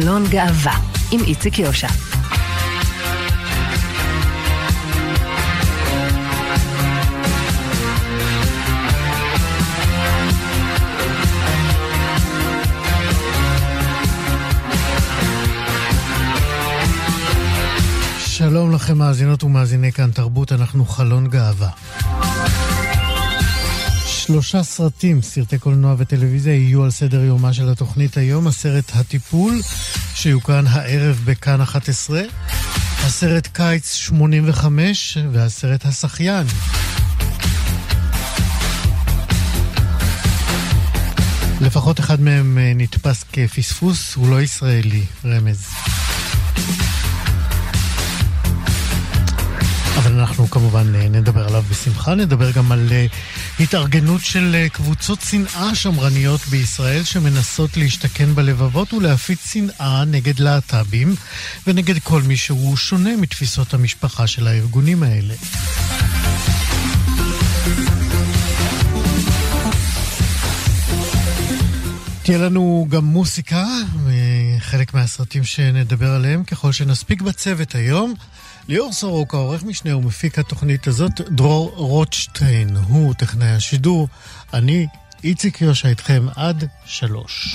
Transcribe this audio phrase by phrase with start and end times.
[0.00, 0.78] חלון גאווה,
[1.12, 1.88] עם איציק יושע.
[18.18, 21.68] שלום לכם מאזינות ומאזיני כאן תרבות, אנחנו חלון גאווה.
[24.26, 28.46] שלושה סרטים, סרטי קולנוע וטלוויזיה, יהיו על סדר יומה של התוכנית היום.
[28.46, 29.60] הסרט הטיפול,
[30.14, 32.22] שיוקרן הערב בכאן 11,
[33.06, 36.46] הסרט קיץ 85 והסרט השחיין.
[41.60, 45.66] לפחות אחד מהם אה, נתפס כפספוס, הוא לא ישראלי, רמז.
[50.18, 53.06] אנחנו כמובן אה, נדבר עליו בשמחה, נדבר גם על אה,
[53.60, 61.14] התארגנות של אה, קבוצות שנאה שמרניות בישראל שמנסות להשתכן בלבבות ולהפיץ שנאה נגד להט"בים
[61.66, 65.34] ונגד כל מי שהוא שונה מתפיסות המשפחה של הארגונים האלה.
[72.22, 73.66] תהיה לנו גם מוסיקה,
[74.58, 78.14] חלק מהסרטים שנדבר עליהם ככל שנספיק בצוות היום.
[78.68, 84.08] ליאור סורוקה, עורך משנה ומפיק התוכנית הזאת, דרור רוטשטיין, הוא טכנאי השידור.
[84.54, 84.86] אני,
[85.24, 87.54] איציק יושע איתכם עד שלוש.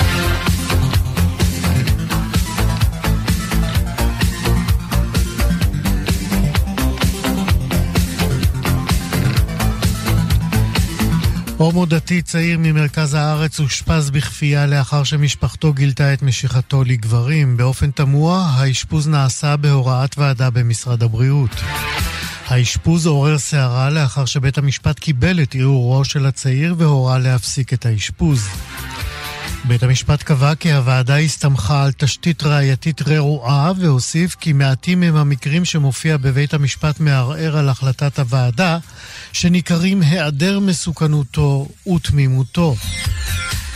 [11.62, 17.58] הומו דתי צעיר ממרכז הארץ אושפז בכפייה לאחר שמשפחתו גילתה את משיכתו לגברים.
[17.58, 21.56] באופן תמוה, האשפוז נעשה בהוראת ועדה במשרד הבריאות.
[22.48, 28.48] האשפוז עורר סערה לאחר שבית המשפט קיבל את ערעורו של הצעיר והורה להפסיק את האשפוז.
[29.64, 35.66] בית המשפט קבע כי הוועדה הסתמכה על תשתית ראייתית רעועה והוסיף כי מעטים הם המקרים
[35.66, 38.78] שמופיע בבית המשפט מערער על החלטת הוועדה
[39.34, 42.76] שניכרים היעדר מסוכנותו ותמימותו.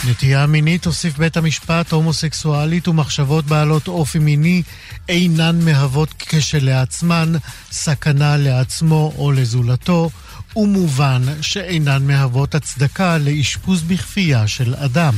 [0.08, 4.62] נטייה מינית, הוסיף בית המשפט, הומוסקסואלית ומחשבות בעלות אופי מיני
[5.10, 7.34] אינן מהוות כשלעצמן
[7.72, 10.10] סכנה לעצמו או לזולתו,
[10.56, 15.14] ומובן שאינן מהוות הצדקה לאשפוז בכפייה של אדם.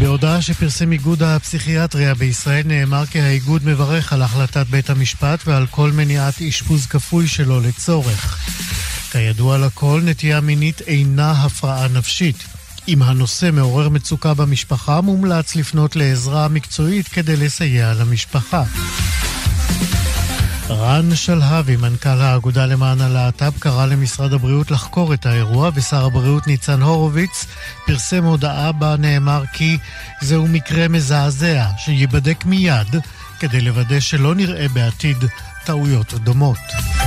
[0.00, 5.90] בהודעה שפרסם איגוד הפסיכיאטריה בישראל נאמר כי האיגוד מברך על החלטת בית המשפט ועל כל
[5.92, 8.38] מניעת אשפוז כפוי שלו לצורך.
[9.12, 12.36] כידוע לכל, נטייה מינית אינה הפרעה נפשית.
[12.88, 18.62] אם הנושא מעורר מצוקה במשפחה, מומלץ לפנות לעזרה מקצועית כדי לסייע למשפחה.
[20.70, 26.82] רן שלהבי, מנכ"ל האגודה למען הלהט"ב, קרא למשרד הבריאות לחקור את האירוע, ושר הבריאות ניצן
[26.82, 27.46] הורוביץ
[27.86, 29.78] פרסם הודעה בה נאמר כי
[30.20, 32.96] זהו מקרה מזעזע, שייבדק מיד
[33.40, 35.16] כדי לוודא שלא נראה בעתיד
[35.64, 36.99] טעויות דומות.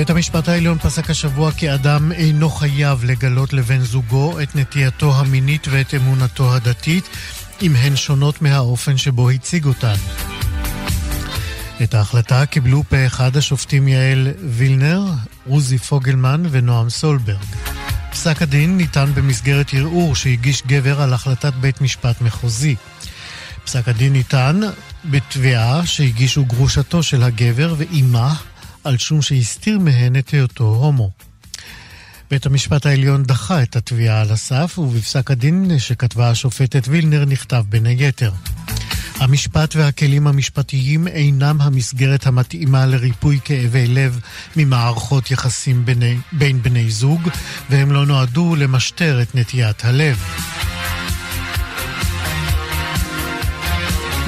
[0.00, 5.66] בית המשפט העליון פסק השבוע כי אדם אינו חייב לגלות לבן זוגו את נטייתו המינית
[5.70, 7.08] ואת אמונתו הדתית,
[7.62, 9.94] אם הן שונות מהאופן שבו הציג אותן.
[11.82, 15.02] את ההחלטה קיבלו פה אחד השופטים יעל וילנר,
[15.48, 17.46] עוזי פוגלמן ונועם סולברג.
[18.10, 22.76] פסק הדין ניתן במסגרת ערעור שהגיש גבר על החלטת בית משפט מחוזי.
[23.64, 24.60] פסק הדין ניתן
[25.04, 28.34] בתביעה שהגישו גרושתו של הגבר ואימה
[28.84, 31.10] על שום שהסתיר מהן את היותו הומו.
[32.30, 37.86] בית המשפט העליון דחה את התביעה על הסף, ובפסק הדין שכתבה השופטת וילנר נכתב בין
[37.86, 38.32] היתר.
[39.16, 44.20] המשפט והכלים המשפטיים אינם המסגרת המתאימה לריפוי כאבי לב
[44.56, 47.28] ממערכות יחסים ביני, בין בני זוג,
[47.70, 50.18] והם לא נועדו למשטר את נטיית הלב.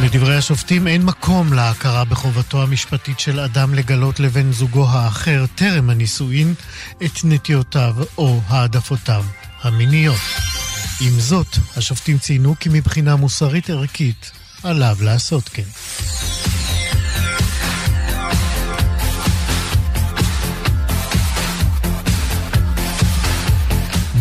[0.00, 6.54] לדברי השופטים אין מקום להכרה בחובתו המשפטית של אדם לגלות לבן זוגו האחר טרם הנישואין
[7.04, 9.24] את נטיותיו או העדפותיו
[9.62, 10.20] המיניות.
[11.00, 14.30] עם זאת, השופטים ציינו כי מבחינה מוסרית ערכית
[14.62, 15.62] עליו לעשות כן.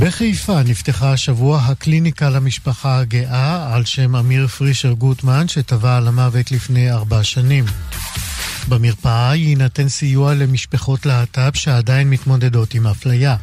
[0.01, 6.92] בחיפה נפתחה השבוע הקליניקה למשפחה הגאה על שם אמיר פרישר גוטמן, שטבע על המוות לפני
[6.92, 7.65] ארבע שנים.
[8.69, 13.36] במרפאה יינתן סיוע למשפחות להט"ב שעדיין מתמודדות עם אפליה.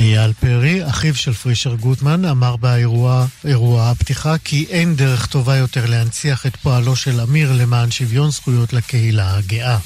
[0.00, 5.86] אייל פרי, אחיו של פרישר גוטמן, אמר באירוע אירוע הפתיחה כי אין דרך טובה יותר
[5.86, 9.78] להנציח את פועלו של אמיר למען שוויון זכויות לקהילה הגאה.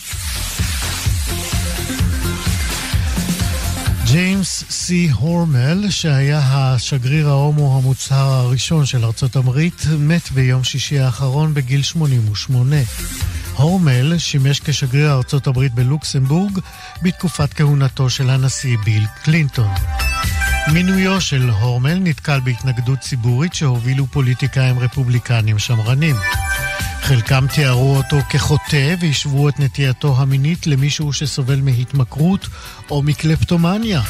[4.13, 11.55] ג'יימס סי הורמל, שהיה השגריר ההומו המוצהר הראשון של ארצות הברית, מת ביום שישי האחרון
[11.55, 12.77] בגיל 88.
[13.57, 16.59] הורמל שימש כשגריר ארצות הברית בלוקסמבורג
[17.03, 19.71] בתקופת כהונתו של הנשיא ביל קלינטון.
[20.73, 26.17] מינויו של הורמל נתקל בהתנגדות ציבורית שהובילו פוליטיקאים רפובליקנים שמרנים.
[27.09, 32.49] חלקם תיארו אותו כחוטא והשוו את נטייתו המינית למישהו שסובל מהתמכרות
[32.91, 34.01] או מקלפטומניה.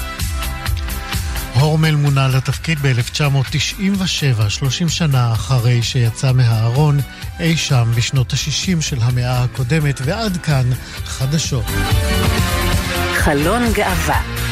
[1.55, 7.01] הורמל מונה לתפקיד ב-1997, 30 שנה אחרי שיצא מהארון
[7.41, 10.71] אי שם בשנות ה-60 של המאה הקודמת, ועד כאן
[11.05, 11.65] חדשות.
[13.15, 14.48] חלון גאווה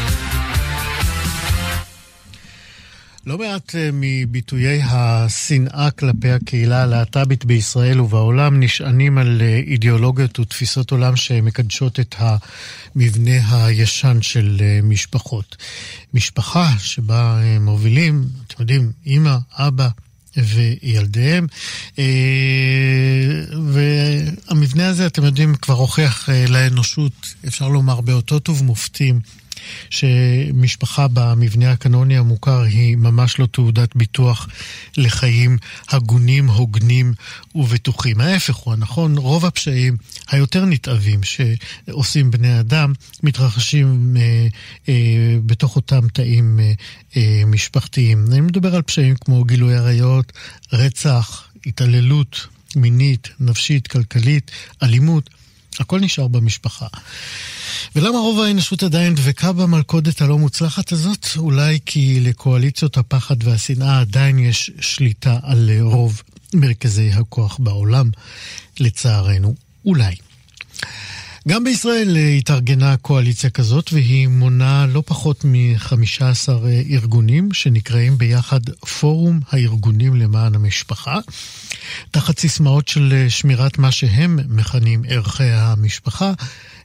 [3.26, 10.90] לא מעט אה, מביטויי השנאה כלפי הקהילה הלהט"בית בישראל ובעולם נשענים על אה, אידיאולוגיות ותפיסות
[10.90, 15.56] עולם שמקדשות את המבנה הישן של אה, משפחות.
[16.14, 19.88] משפחה שבה מובילים, אתם יודעים, אימא, אבא,
[20.36, 21.46] וילדיהם.
[23.72, 27.12] והמבנה הזה, אתם יודעים, כבר הוכיח לאנושות,
[27.46, 29.20] אפשר לומר, באותות ובמופתים.
[29.90, 34.48] שמשפחה במבנה הקנוני המוכר היא ממש לא תעודת ביטוח
[34.96, 35.58] לחיים
[35.88, 37.14] הגונים, הוגנים
[37.54, 38.20] ובטוחים.
[38.20, 39.96] ההפך הוא הנכון, רוב הפשעים
[40.30, 42.92] היותר נתעבים שעושים בני אדם
[43.22, 44.46] מתרחשים אה,
[44.88, 46.72] אה, בתוך אותם תאים אה,
[47.16, 48.24] אה, משפחתיים.
[48.32, 50.32] אני מדבר על פשעים כמו גילוי עריות,
[50.72, 52.46] רצח, התעללות
[52.76, 54.50] מינית, נפשית, כלכלית,
[54.82, 55.30] אלימות.
[55.80, 56.86] הכל נשאר במשפחה.
[57.96, 61.26] ולמה רוב האנושות עדיין דבקה במלכודת הלא מוצלחת הזאת?
[61.36, 66.22] אולי כי לקואליציות הפחד והשנאה עדיין יש שליטה על רוב
[66.54, 68.10] מרכזי הכוח בעולם,
[68.80, 69.54] לצערנו.
[69.84, 70.14] אולי.
[71.48, 76.48] גם בישראל התארגנה קואליציה כזאת, והיא מונה לא פחות מ-15
[76.90, 78.60] ארגונים שנקראים ביחד
[79.00, 81.18] פורום הארגונים למען המשפחה,
[82.10, 86.32] תחת סיסמאות של שמירת מה שהם מכנים ערכי המשפחה.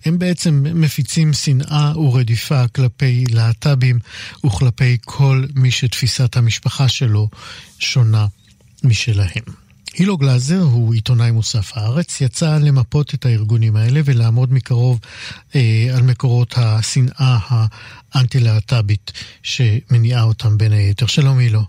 [0.05, 3.99] הם בעצם מפיצים שנאה ורדיפה כלפי להט"בים
[4.45, 7.29] וכלפי כל מי שתפיסת המשפחה שלו
[7.79, 8.25] שונה
[8.83, 9.60] משלהם.
[9.97, 14.99] הילו גלאזר הוא עיתונאי מוסף הארץ, יצא למפות את הארגונים האלה ולעמוד מקרוב
[15.55, 17.38] אה, על מקורות השנאה
[18.13, 19.11] האנטי-להט"בית
[19.43, 21.05] שמניעה אותם בין היתר.
[21.05, 21.61] שלום הילו.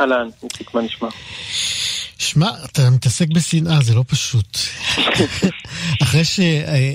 [0.00, 1.08] אהלן, איציק, מה נשמע?
[2.18, 4.58] שמע, אתה מתעסק בשנאה, זה לא פשוט.
[6.02, 6.40] אחרי ש...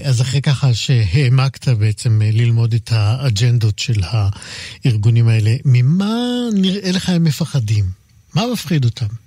[0.03, 6.15] אז אחרי ככה שהעמקת בעצם ללמוד את האג'נדות של הארגונים האלה, ממה
[6.53, 7.85] נראה לך הם מפחדים?
[8.33, 9.26] מה מפחיד אותם?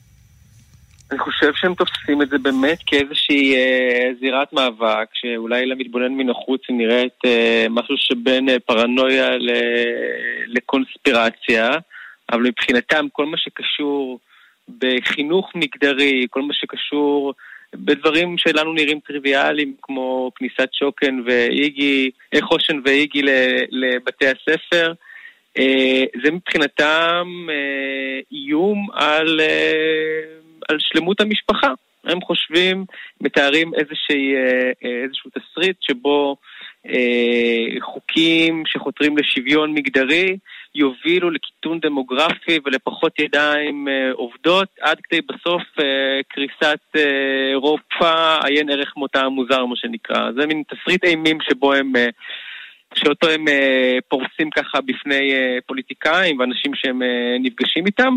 [1.40, 6.76] חושב שהם תופסים את זה באמת כאיזושהי אה, זירת מאבק, שאולי למתבונן מן החוץ היא
[6.76, 9.50] נראית אה, משהו שבין אה, פרנויה ל...
[10.46, 11.70] לקונספירציה,
[12.32, 14.18] אבל מבחינתם כל מה שקשור
[14.78, 17.34] בחינוך מגדרי, כל מה שקשור
[17.74, 23.22] בדברים שלנו נראים טריוויאליים, כמו כניסת שוקן ואיגי, חושן ואיגי
[23.70, 24.92] לבתי הספר,
[25.58, 31.72] אה, זה מבחינתם אה, איום על, אה, על שלמות המשפחה.
[32.04, 32.84] הם חושבים,
[33.20, 34.34] מתארים איזושהי,
[35.04, 36.36] איזשהו תסריט שבו
[37.80, 40.36] חוקים שחותרים לשוויון מגדרי
[40.74, 48.70] יובילו לקיטון דמוגרפי ולפחות ידיים אה, עובדות, עד כדי בסוף אה, קריסת אה, אירופה, עיין
[48.70, 50.32] ערך מותה המוזר, מה שנקרא.
[50.32, 51.92] זה מין תסריט אימים שבו הם...
[52.94, 53.44] שאותו הם
[54.08, 55.32] פורסים ככה בפני
[55.66, 57.02] פוליטיקאים ואנשים שהם
[57.40, 58.16] נפגשים איתם.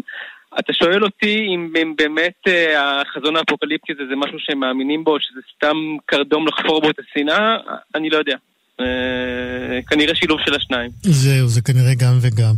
[0.59, 2.41] אתה שואל אותי אם, אם באמת
[2.77, 7.57] החזון האפוקליפטי הזה זה משהו שהם מאמינים בו, שזה סתם קרדום לחפור בו את השנאה,
[7.95, 8.35] אני לא יודע.
[8.79, 10.91] אה, כנראה שילוב של השניים.
[11.03, 12.53] זהו, זה כנראה גם וגם.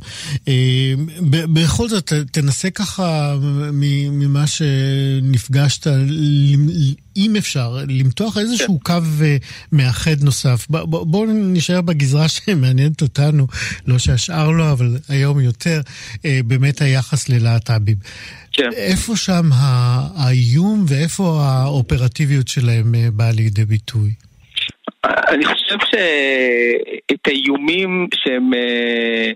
[0.48, 0.93] אה,
[1.29, 3.36] בכל זאת, תנסה ככה
[4.12, 5.88] ממה שנפגשת,
[7.17, 8.93] אם אפשר, למתוח איזשהו כן.
[8.93, 9.38] קו אה,
[9.72, 10.65] מאחד נוסף.
[10.69, 13.48] בואו נשאר בגזרה שמעניינת אותנו,
[13.88, 15.81] לא שהשאר לא, אבל היום יותר,
[16.24, 17.98] באמת היחס ללהט"בים.
[18.51, 18.69] כן.
[18.75, 24.13] איפה שם האיום ואיפה האופרטיביות שלהם באה לידי ביטוי?
[25.05, 29.31] אני חושב שאת האיומים שהם אה,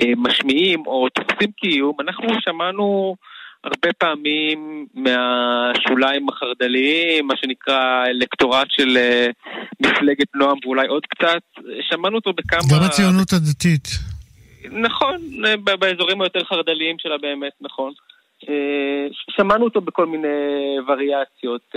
[0.00, 3.16] אה, משמיעים או תופסים כאיום, אנחנו שמענו
[3.64, 9.26] הרבה פעמים מהשוליים החרד"ליים, מה שנקרא אלקטורט של אה,
[9.80, 11.42] מפלגת נועם ואולי עוד קצת,
[11.90, 12.60] שמענו אותו בכמה...
[12.72, 13.88] גם הציונות הדתית.
[14.70, 15.16] נכון,
[15.78, 17.92] באזורים היותר חרד"ליים שלה באמת, נכון.
[19.30, 20.28] שמענו אותו בכל מיני
[20.88, 21.74] וריאציות.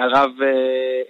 [0.00, 0.30] הרב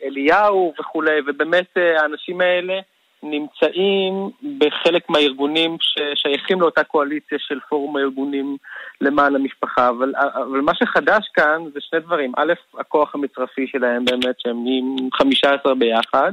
[0.05, 2.81] אליהו וכולי, ובאמת האנשים האלה
[3.23, 8.57] נמצאים בחלק מהארגונים ששייכים לאותה קואליציה של פורום הארגונים
[9.01, 9.89] למען המשפחה.
[9.89, 12.33] אבל, אבל מה שחדש כאן זה שני דברים.
[12.37, 16.33] א', הכוח המצרפי שלהם באמת, שהם נהיים 15 ביחד.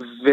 [0.00, 0.28] ו...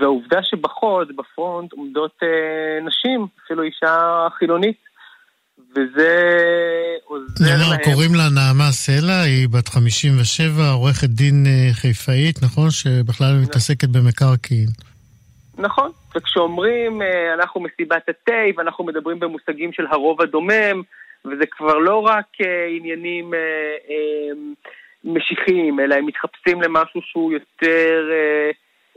[0.00, 4.76] והעובדה שבחוד, בפרונט, עומדות אה, נשים, אפילו אישה חילונית,
[5.76, 6.10] וזה
[7.04, 7.80] עוזר להם.
[7.84, 12.70] קוראים לה נעמה סלע, היא בת 57, עורכת דין אה, חיפאית, נכון?
[12.70, 13.42] שבכלל נכון.
[13.42, 14.68] מתעסקת במקרקעין.
[15.58, 20.82] נכון, וכשאומרים אה, אנחנו מסיבת התה ואנחנו מדברים במושגים של הרוב הדומם,
[21.24, 23.30] וזה כבר לא רק אה, עניינים
[25.04, 28.02] משיחיים, אלא הם מתחפשים למשהו שהוא יותר...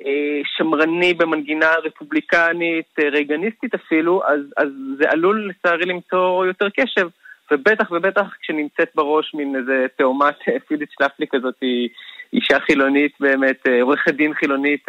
[0.06, 4.68] אה, שמרני במנגינה רפובליקנית, אה, רייגניסטית אפילו, אז, אז
[5.00, 7.08] זה עלול לצערי למצוא יותר קשב.
[7.52, 11.90] ובטח ובטח כשנמצאת בראש מין איזה תאומת אה, פיליט שלפלי כזאת, היא
[12.34, 14.86] אישה חילונית באמת, עורכת דין חילונית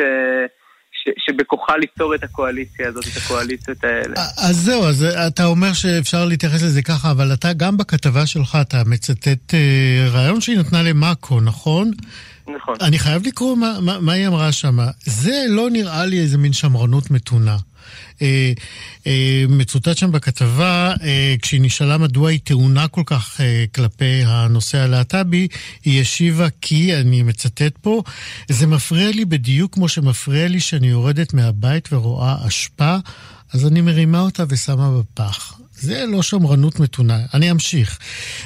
[1.19, 4.14] שבכוחה ליצור את הקואליציה הזאת, את הקואליציות האלה.
[4.49, 8.76] אז זהו, אז אתה אומר שאפשר להתייחס לזה ככה, אבל אתה גם בכתבה שלך, אתה
[8.87, 9.55] מצטט
[10.12, 11.90] רעיון שהיא נתנה למאקו, נכון?
[12.57, 12.76] נכון.
[12.80, 14.78] אני חייב לקרוא מה, מה, מה היא אמרה שם.
[15.04, 17.57] זה לא נראה לי איזה מין שמרנות מתונה.
[18.23, 18.52] אה,
[19.07, 24.78] אה, מצוטט שם בכתבה, אה, כשהיא נשאלה מדוע היא טעונה כל כך אה, כלפי הנושא
[24.78, 25.49] הלהט"בי,
[25.85, 28.02] היא השיבה כי, אני מצטט פה,
[28.49, 32.97] זה מפריע לי בדיוק כמו שמפריע לי שאני יורדת מהבית ורואה אשפה,
[33.52, 35.61] אז אני מרימה אותה ושמה בפח.
[35.80, 37.18] זה לא שמרנות מתונה.
[37.34, 37.99] אני אמשיך.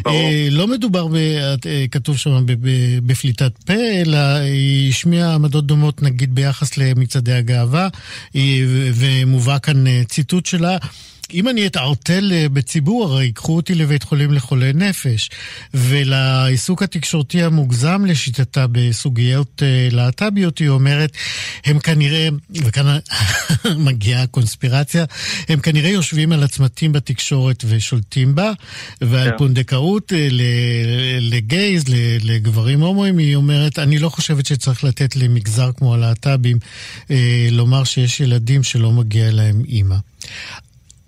[0.03, 0.17] ברור.
[0.17, 2.69] אה, לא מדובר, ב, אה, כתוב שם, ב, ב,
[3.07, 7.89] בפליטת פה, אלא היא השמיעה עמדות דומות, נגיד, ביחס למצעדי הגאווה,
[8.95, 10.77] ומובא כאן אה, ציטוט שלה.
[11.33, 15.31] אם אני אתערטל אה, בציבור, הרי ייקחו אותי לבית חולים לחולי נפש.
[15.75, 21.13] ולעיסוק התקשורתי המוגזם לשיטתה בסוגיות אה, להט"ביות, היא אומרת,
[21.65, 22.99] הם כנראה, וכאן
[23.87, 25.05] מגיעה הקונספירציה,
[25.49, 28.53] הם כנראה יושבים על הצמתים בתקשורת ושולטים בה,
[29.01, 29.31] ועל yeah.
[29.31, 29.39] כן.
[29.39, 30.29] פונדקאות אה,
[31.21, 31.85] לגייז,
[32.23, 36.59] לגברים הומואים, היא אומרת, אני לא חושבת שצריך לתת למגזר כמו הלהט"בים
[37.51, 39.97] לומר שיש ילדים שלא מגיע להם אימא.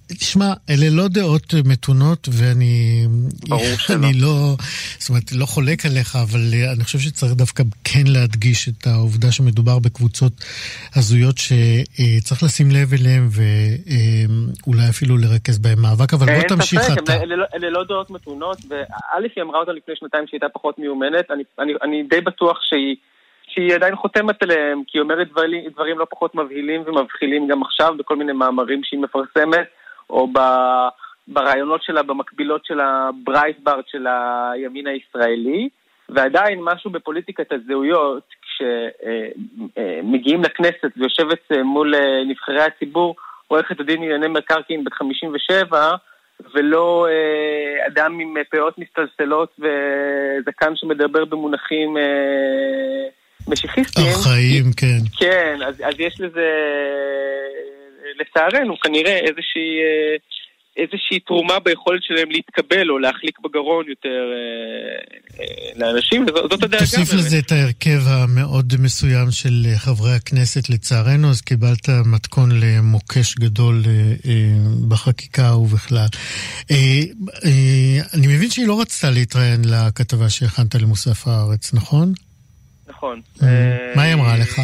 [0.09, 3.07] תשמע, אלה לא דעות מתונות, ואני...
[3.97, 4.55] אני לא...
[4.99, 6.41] זאת אומרת, לא חולק עליך, אבל
[6.75, 10.33] אני חושב שצריך דווקא כן להדגיש את העובדה שמדובר בקבוצות
[10.97, 17.13] הזויות שצריך לשים לב אליהן, ואולי אפילו לרכז בהן מאבק, אבל בוא תמשיך אתה.
[17.13, 20.79] ספק, לא- אלה לא דעות מתונות, וא' היא אמרה אותה לפני שנתיים שהיא הייתה פחות
[20.79, 22.97] מיומנת, אני, אני, אני די בטוח שהיא...
[23.55, 27.95] שהיא עדיין חותמת עליהם, כי היא אומרת דברים, דברים לא פחות מבהילים ומבחילים גם עכשיו
[27.99, 29.67] בכל מיני מאמרים שהיא מפרסמת.
[30.11, 30.39] או ב...
[31.29, 35.69] ברעיונות שלה, במקבילות של הברייטברט של הימין הישראלי,
[36.09, 41.95] ועדיין משהו בפוליטיקת הזהויות, כשמגיעים לכנסת ויושבת מול
[42.29, 43.17] נבחרי הציבור,
[43.49, 45.95] עורכת הדין לענייני מקרקעין בת 57,
[46.55, 52.03] ולא אה, אדם עם פאות מסתלסלות וזקן שמדבר במונחים אה,
[53.49, 54.07] משיחיסטיים.
[54.07, 54.99] ארכאיים, כן.
[55.19, 56.51] כן, אז, אז יש לזה
[58.21, 60.17] לצערנו, כנראה איזושהי, אה,
[60.77, 65.47] איזושהי תרומה ביכולת שלהם להתקבל או להחליק בגרון יותר אה, אה,
[65.77, 66.79] לאנשים, זאת הדאגה.
[66.79, 73.83] תוסיף לזה את ההרכב המאוד מסוים של חברי הכנסת, לצערנו, אז קיבלת מתכון למוקש גדול
[74.89, 76.07] בחקיקה ובכלל.
[78.15, 82.13] אני מבין שהיא לא רצתה להתראיין לכתבה שהכנת למוסף הארץ, נכון?
[82.89, 83.21] נכון.
[83.97, 84.61] מה היא אמרה לך?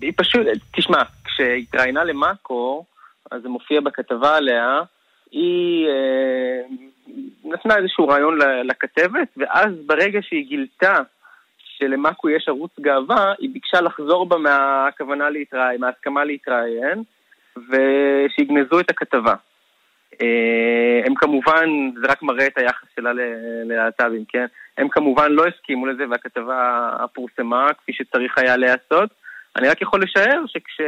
[0.00, 1.02] היא פשוט, תשמע,
[1.38, 2.84] כשהתראיינה למאקו,
[3.30, 4.82] אז זה מופיע בכתבה עליה,
[5.30, 6.60] היא אה,
[7.44, 10.98] נתנה איזשהו רעיון לכתבת, ואז ברגע שהיא גילתה
[11.58, 17.02] שלמאקו יש ערוץ גאווה, היא ביקשה לחזור בה מהכוונה להתראיין, מההסכמה להתראיין,
[17.56, 19.34] ושיגנזו את הכתבה.
[20.22, 21.68] אה, הם כמובן,
[22.00, 23.12] זה רק מראה את היחס שלה
[23.64, 24.46] ללהט"בים, כן?
[24.78, 29.10] הם כמובן לא הסכימו לזה והכתבה פורסמה כפי שצריך היה להיעשות.
[29.56, 30.80] אני רק יכול לשער שכש...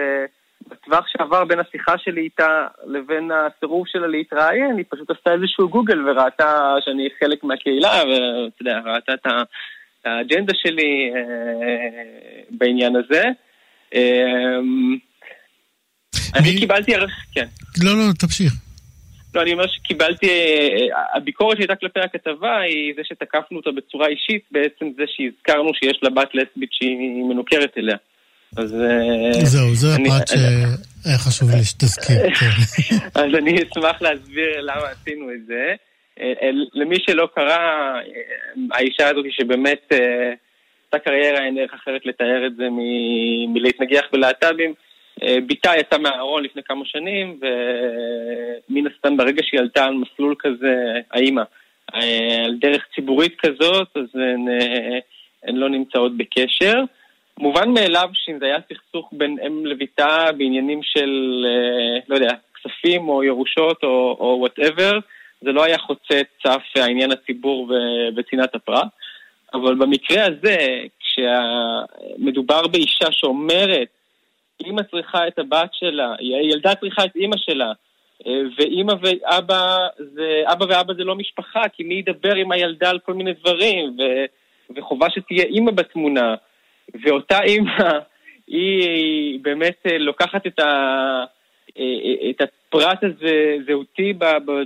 [0.70, 6.08] בטווח שעבר בין השיחה שלי איתה לבין הסירוב שלה להתראיין, היא פשוט עשתה איזשהו גוגל
[6.08, 9.26] וראתה שאני חלק מהקהילה, ואתה יודע, ראתה את
[10.04, 13.22] האג'נדה שלי אה, בעניין הזה.
[13.94, 14.58] אה,
[16.34, 16.92] אני קיבלתי
[17.34, 17.46] כן.
[17.84, 18.52] לא, לא, תמשיך.
[19.34, 24.42] לא, אני אומר שקיבלתי, אה, הביקורת שהייתה כלפי הכתבה היא זה שתקפנו אותה בצורה אישית,
[24.50, 27.96] בעצם זה שהזכרנו שיש לה בת לסבית שהיא מנוכרת אליה.
[28.56, 28.74] אז...
[29.42, 32.16] זהו, זה הפרט שהיה חשוב לי שתזכיר.
[32.38, 32.96] כן.
[33.14, 35.74] אז אני אשמח להסביר למה עשינו את זה.
[36.74, 37.58] למי שלא קרא,
[38.72, 39.92] האישה הזאת שבאמת
[40.84, 42.68] עשתה קריירה, אין דרך אחרת לתאר את זה
[43.48, 44.74] מלהתנגח בלהט"בים.
[45.46, 50.74] בתה יצאה מהארון לפני כמה שנים, ומן הסתם ברגע שהיא עלתה על מסלול כזה,
[51.10, 51.42] האימא,
[51.92, 54.46] על דרך ציבורית כזאת, אז הן,
[55.44, 56.84] הן לא נמצאות בקשר.
[57.40, 61.10] מובן מאליו שאם זה היה סכסוך בין אם לביתה בעניינים של,
[62.08, 64.98] לא יודע, כספים או ירושות או whatever,
[65.40, 67.72] זה לא היה חוצה את סף העניין הציבורי
[68.16, 68.88] וצנעת הפרט.
[69.54, 70.56] אבל במקרה הזה,
[71.00, 73.88] כשמדובר באישה שאומרת
[74.64, 77.72] אימא צריכה את הבת שלה, הילדה צריכה את אימא שלה,
[78.26, 82.98] אה, ואימא ואבא זה, אבא ואבא זה לא משפחה, כי מי ידבר עם הילדה על
[82.98, 84.02] כל מיני דברים, ו,
[84.76, 86.34] וחובה שתהיה אימא בתמונה,
[87.02, 87.98] ואותה אימא,
[88.46, 90.64] היא באמת אה, לוקחת את, ה,
[91.78, 94.12] אה, את הפרט הזה, זהותי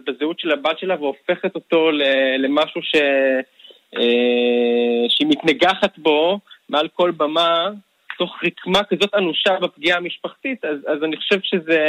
[0.07, 1.90] בזהות של הבת שלה, והופכת אותו
[2.38, 2.97] למשהו ש,
[5.09, 6.38] שהיא מתנגחת בו
[6.69, 7.69] מעל כל במה,
[8.19, 11.87] תוך רקמה כזאת אנושה בפגיעה המשפחתית, אז, אז אני חושב שזה,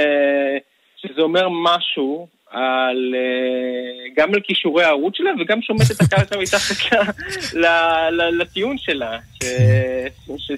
[0.98, 6.98] שזה אומר משהו על, אה, גם על כישורי הערוץ שלה וגם שומט את הקרקע מתחת
[8.32, 9.18] לטיעון שלה.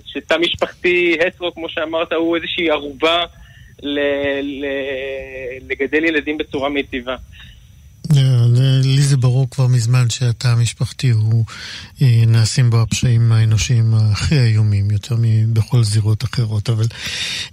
[0.05, 3.25] שתא משפחתי הטרו, כמו שאמרת, הוא איזושהי ערובה
[5.69, 7.15] לגדל ילדים בצורה מיטיבה.
[9.47, 11.45] ברור כבר מזמן שהתא המשפחתי הוא,
[12.01, 16.85] אה, נעשים בו הפשעים האנושיים הכי איומים, יותר מבכל זירות אחרות, אבל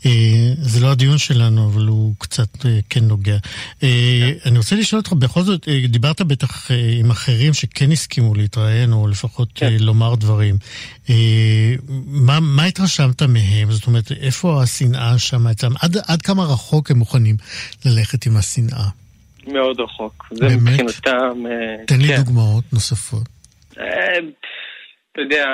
[0.07, 3.37] אה, זה לא הדיון שלנו, אבל הוא קצת אה, כן נוגע.
[4.47, 6.71] אני רוצה לשאול אותך, בכל זאת, דיברת בטח
[7.01, 9.73] עם אחרים שכן הסכימו להתראיין, או לפחות כן.
[9.81, 10.57] לומר דברים.
[12.07, 13.73] מה, מה התרשמת מהם?
[13.73, 15.75] זאת אומרת, איפה השנאה שם אצלם?
[15.81, 17.37] עד, עד כמה רחוק הם מוכנים
[17.85, 18.89] ללכת עם השנאה?
[19.49, 20.27] מאוד רחוק.
[20.31, 20.61] זה באמת?
[20.63, 21.47] מבחינתם...
[21.47, 22.17] אה, תן לי כן.
[22.17, 23.29] דוגמאות נוספות.
[23.79, 24.19] אה,
[25.13, 25.47] אתה יודע,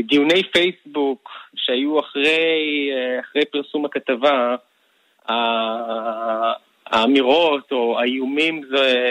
[0.00, 4.56] מהדיוני אה, פייסבוק שהיו אחרי, אחרי פרסום הכתבה,
[6.86, 9.10] האמירות או האיומים זה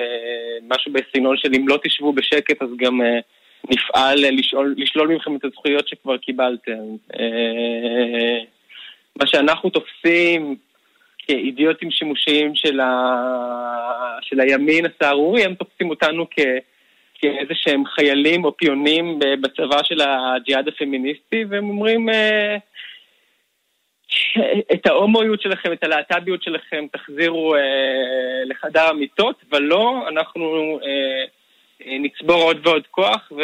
[0.67, 3.01] משהו בסגנון של אם לא תשבו בשקט אז גם
[3.69, 6.95] נפעל לשאול, לשלול מכם את הזכויות שכבר קיבלתם.
[9.19, 10.55] מה שאנחנו תופסים
[11.29, 12.87] כאידיוטים שימושיים של, ה...
[14.21, 16.39] של הימין הסהרורי, הם תופסים אותנו כ...
[17.15, 22.57] כאיזה שהם חיילים או פיונים בצבא של הג'יהאד הפמיניסטי, והם אומרים, אה,
[24.73, 27.61] את ההומואיות שלכם, את הלהט"ביות שלכם, תחזירו אה,
[28.45, 31.25] לחדר המיטות, ולא, אנחנו אה,
[31.99, 33.41] נצבור עוד ועוד כוח, ו...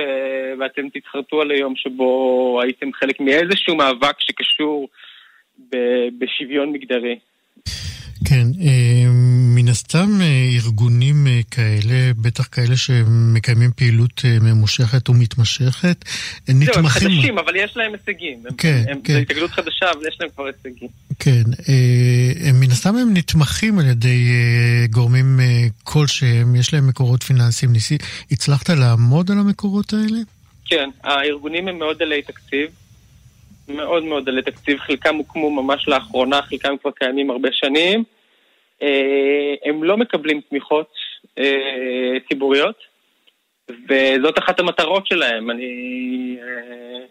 [0.59, 4.89] ואתם תתחרטו על היום שבו הייתם חלק מאיזשהו מאבק שקשור
[5.71, 5.77] ב...
[6.19, 7.19] בשוויון מגדרי.
[8.25, 9.09] כן, אה,
[9.55, 16.05] מן הסתם אה, ארגונים אה, כאלה, בטח כאלה שמקיימים פעילות ממושכת ומתמשכת,
[16.47, 16.73] הם נתמכים...
[16.73, 18.43] זהו, הם חדשים, אבל יש להם הישגים.
[18.57, 19.13] כן, הם, כן.
[19.13, 20.89] זו התאגדות חדשה, אבל יש להם כבר הישגים.
[21.19, 21.43] כן,
[22.53, 24.25] מן הסתם הם נתמכים על ידי
[24.89, 25.39] גורמים
[25.83, 27.73] כלשהם, יש להם מקורות פיננסיים.
[27.73, 27.97] ניסי,
[28.31, 30.19] הצלחת לעמוד על המקורות האלה?
[30.65, 32.69] כן, הארגונים הם מאוד עלי תקציב.
[33.67, 38.03] מאוד מאוד עלי תקציב, חלקם הוקמו ממש לאחרונה, חלקם כבר קיימים הרבה שנים.
[38.81, 40.93] אה, הם לא מקבלים תמיכות
[41.37, 42.75] אה, ציבוריות,
[43.69, 45.51] וזאת אחת המטרות שלהם.
[45.51, 47.05] אני אה,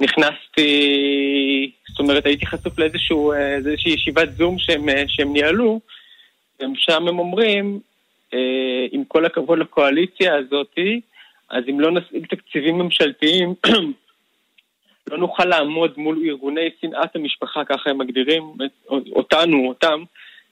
[0.00, 5.80] נכנסתי, זאת אומרת, הייתי חשוף לאיזושהי ישיבת זום שהם, שהם ניהלו,
[6.60, 7.80] ושם הם אומרים,
[8.92, 11.00] עם כל הכבוד לקואליציה הזאתי,
[11.50, 13.54] אז אם לא נשיג תקציבים ממשלתיים,
[15.10, 18.42] לא נוכל לעמוד מול ארגוני שנאת המשפחה, ככה הם מגדירים
[18.90, 20.02] אותנו, אותם,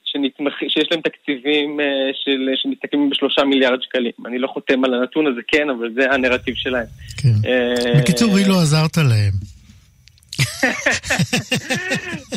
[0.03, 0.53] שנתמח...
[0.69, 2.49] שיש להם תקציבים אה, של...
[2.55, 4.11] שמסתכמים בשלושה מיליארד שקלים.
[4.25, 6.85] אני לא חותם על הנתון הזה, כן, אבל זה הנרטיב שלהם.
[7.17, 7.49] כן.
[7.49, 9.33] אה, בקיצור, אילו עזרת להם.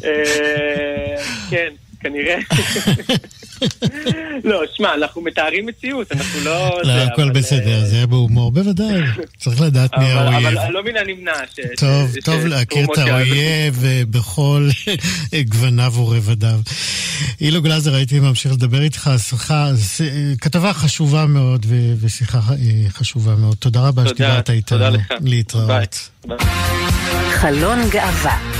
[0.04, 1.16] אה,
[1.50, 2.38] כן, כנראה.
[4.44, 6.80] לא, שמע, אנחנו מתארים מציאות, אנחנו לא...
[6.82, 9.00] לא, הכל בסדר, זה היה בהומור, בוודאי.
[9.38, 10.46] צריך לדעת מי האויב.
[10.46, 11.60] אבל לא מן הנמנע ש...
[11.76, 14.68] טוב, טוב להכיר את האויב בכל
[15.48, 16.60] גווניו ורבדיו.
[17.40, 19.70] אילו גלאזר, הייתי ממשיך לדבר איתך, שיחה,
[20.40, 21.66] כתבה חשובה מאוד
[22.00, 23.56] ושיחה אה, חשובה מאוד.
[23.56, 24.78] תודה רבה שדיברת איתנו.
[24.78, 25.12] תודה לך.
[25.20, 26.10] להתראות.
[27.30, 28.59] חלון גאווה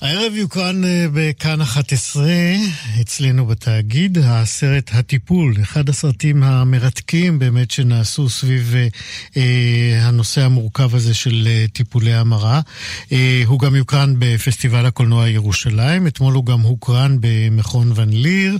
[0.00, 2.24] הערב יוקרן אה, בכאן 11,
[3.00, 8.88] אצלנו בתאגיד, הסרט הטיפול, אחד הסרטים המרתקים באמת שנעשו סביב אה,
[9.36, 12.60] אה, הנושא המורכב הזה של אה, טיפולי המרה.
[13.12, 18.58] אה, הוא גם יוקרן בפסטיבל הקולנוע ירושלים, אתמול הוא גם הוקרן במכון ון ליר,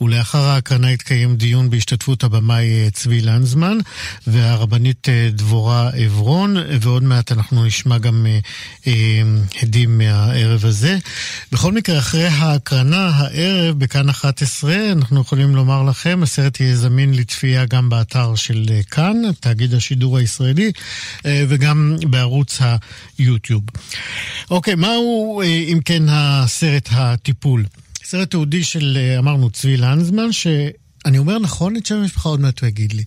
[0.00, 3.78] ולאחר ההקרנה התקיים דיון בהשתתפות הבמאי צבי לנזמן
[4.26, 8.38] והרבנית דבורה עברון, ועוד מעט אנחנו נשמע גם אה,
[8.86, 9.22] אה,
[9.62, 10.75] הדים מהערב הזה.
[10.76, 10.98] הזה.
[11.52, 17.64] בכל מקרה, אחרי ההקרנה הערב בכאן 11, אנחנו יכולים לומר לכם, הסרט יהיה זמין לצפייה
[17.64, 20.72] גם באתר של אה, כאן, תאגיד השידור הישראלי,
[21.26, 22.58] אה, וגם בערוץ
[23.18, 23.62] היוטיוב.
[24.50, 27.64] אוקיי, מהו, אה, אם כן, הסרט הטיפול?
[28.04, 30.46] סרט תיעודי של, אמרנו, צבי לנזמן, ש...
[31.04, 33.04] אני אומר נכון את שם המשפחה, עוד מעט הוא יגיד לי,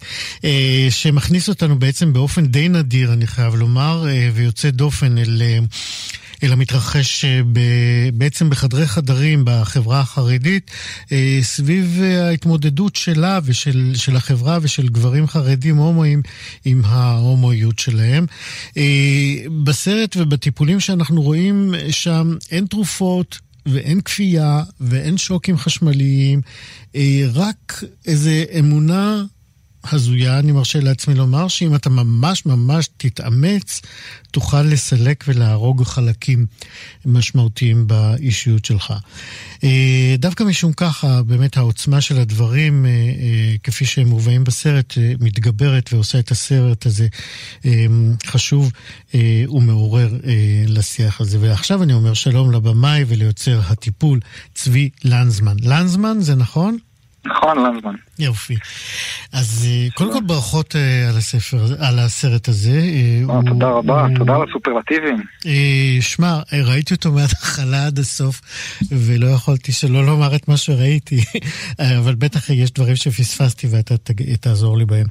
[0.89, 5.41] שמכניס אותנו בעצם באופן די נדיר, אני חייב לומר, ויוצא דופן אל
[6.43, 7.41] אלא מתרחש אה,
[8.13, 10.71] בעצם בחדרי חדרים בחברה החרדית,
[11.11, 16.21] אה, סביב אה, ההתמודדות שלה ושל החברה ושל גברים חרדים הומואים
[16.65, 18.25] עם ההומואיות שלהם.
[19.63, 23.39] בסרט ובטיפולים שאנחנו רואים שם אין תרופות.
[23.65, 26.41] ואין כפייה, ואין שוקים חשמליים,
[27.33, 29.23] רק איזו אמונה
[29.83, 33.81] הזויה, אני מרשה לעצמי לומר, שאם אתה ממש ממש תתאמץ,
[34.31, 36.45] תוכל לסלק ולהרוג חלקים
[37.05, 38.93] משמעותיים באישיות שלך.
[39.63, 45.89] אה, דווקא משום ככה, באמת העוצמה של הדברים, אה, אה, כפי שהם מובאים בסרט, מתגברת
[45.93, 47.07] ועושה את הסרט הזה
[48.25, 48.71] חשוב
[49.49, 50.13] ומעורר
[50.67, 51.37] לשיח הזה.
[51.41, 54.19] ועכשיו אני אומר שלום לבמאי וליוצר הטיפול,
[54.55, 55.55] צבי לנזמן.
[55.61, 56.77] לנזמן, זה נכון?
[57.29, 57.95] נכון, לנזמן.
[58.19, 58.55] יופי.
[59.33, 62.81] אז אה, קודם כל ברכות אה, על הספר, על הסרט הזה.
[63.29, 65.23] אה, תודה רבה, תודה על הסופרלטיבים.
[66.01, 68.41] שמע, ראיתי אותו מההתחלה עד הסוף,
[68.91, 71.23] ולא יכולתי שלא לומר את מה שראיתי,
[71.99, 73.95] אבל בטח יש דברים שפספסתי ואתה
[74.39, 75.07] תעזור לי בהם.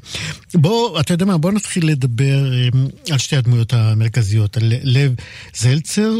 [0.54, 2.44] בוא, אתה יודע מה, בוא נתחיל לדבר
[3.12, 5.14] על שתי הדמויות המרכזיות, על לב
[5.54, 6.12] זלצר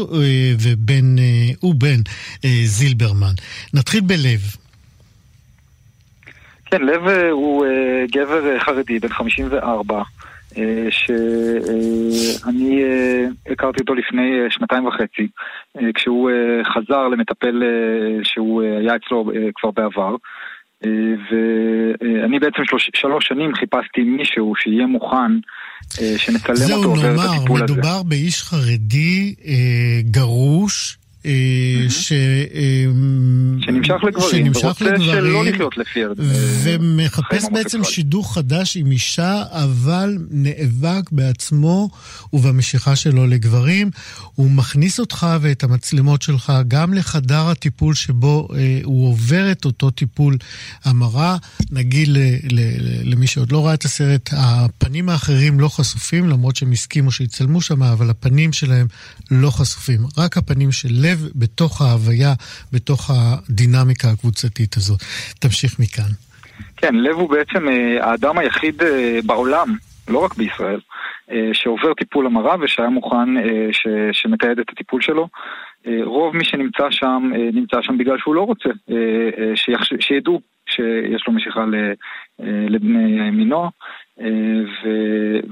[0.59, 1.15] ובן,
[1.63, 2.01] ובן
[2.65, 3.33] זילברמן.
[3.73, 4.55] נתחיל בלב.
[6.71, 10.03] כן, לב אה, הוא אה, גבר אה, חרדי, בן 54,
[10.89, 12.83] שאני
[13.51, 15.27] הכרתי אותו לפני שנתיים וחצי,
[15.93, 16.29] כשהוא
[16.73, 17.63] חזר למטפל
[18.23, 20.15] שהוא היה אצלו כבר בעבר.
[21.31, 25.31] ואני בעצם שלוש, שלוש שנים חיפשתי מישהו שיהיה מוכן,
[26.17, 27.27] שנצלם אותו עובר את הטיפול הזה.
[27.27, 29.35] זהו, נאמר, מדובר באיש חרדי
[30.01, 30.98] גרוש.
[31.25, 32.11] אה, ש...
[32.11, 32.85] אה,
[33.59, 35.99] שנמשך לגברים, שנמשך לגברים, שלא לחיות לפי
[36.63, 41.89] ומחפש בעצם שידוך חדש עם אישה, אבל נאבק בעצמו
[42.33, 43.89] ובמשיכה שלו לגברים.
[44.35, 49.89] הוא מכניס אותך ואת המצלמות שלך גם לחדר הטיפול שבו אה, הוא עובר את אותו
[49.89, 50.37] טיפול
[50.83, 51.37] המרה.
[51.71, 52.17] נגיד ל,
[52.51, 52.59] ל,
[53.03, 57.83] למי שעוד לא ראה את הסרט, הפנים האחרים לא חשופים, למרות שהם הסכימו שיצלמו שם,
[57.83, 58.87] אבל הפנים שלהם
[59.31, 60.05] לא חשופים.
[60.17, 61.19] רק הפנים של לב.
[61.19, 62.33] לב בתוך ההוויה,
[62.73, 64.99] בתוך הדינמיקה הקבוצתית הזאת.
[65.39, 66.11] תמשיך מכאן.
[66.77, 69.67] כן, לב הוא בעצם אה, האדם היחיד אה, בעולם,
[70.07, 70.79] לא רק בישראל,
[71.31, 73.29] אה, שעובר טיפול המרה ושהיה מוכן,
[73.71, 75.27] ש, שמתעד את הטיפול שלו.
[76.03, 78.69] רוב מי שנמצא שם, נמצא שם בגלל שהוא לא רוצה
[79.55, 79.93] שיחש...
[79.99, 81.65] שידעו שיש לו משיכה
[82.39, 83.69] לבני מינו,
[84.83, 84.89] ו...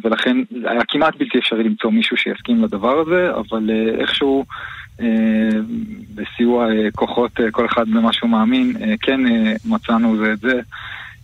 [0.03, 4.45] ולכן היה כמעט בלתי אפשרי למצוא מישהו שיסכים לדבר הזה, אבל איכשהו
[6.15, 9.19] בסיוע אה, כוחות, אה, כל אחד במה שהוא מאמין, כן
[9.65, 10.61] מצאנו זה את זה.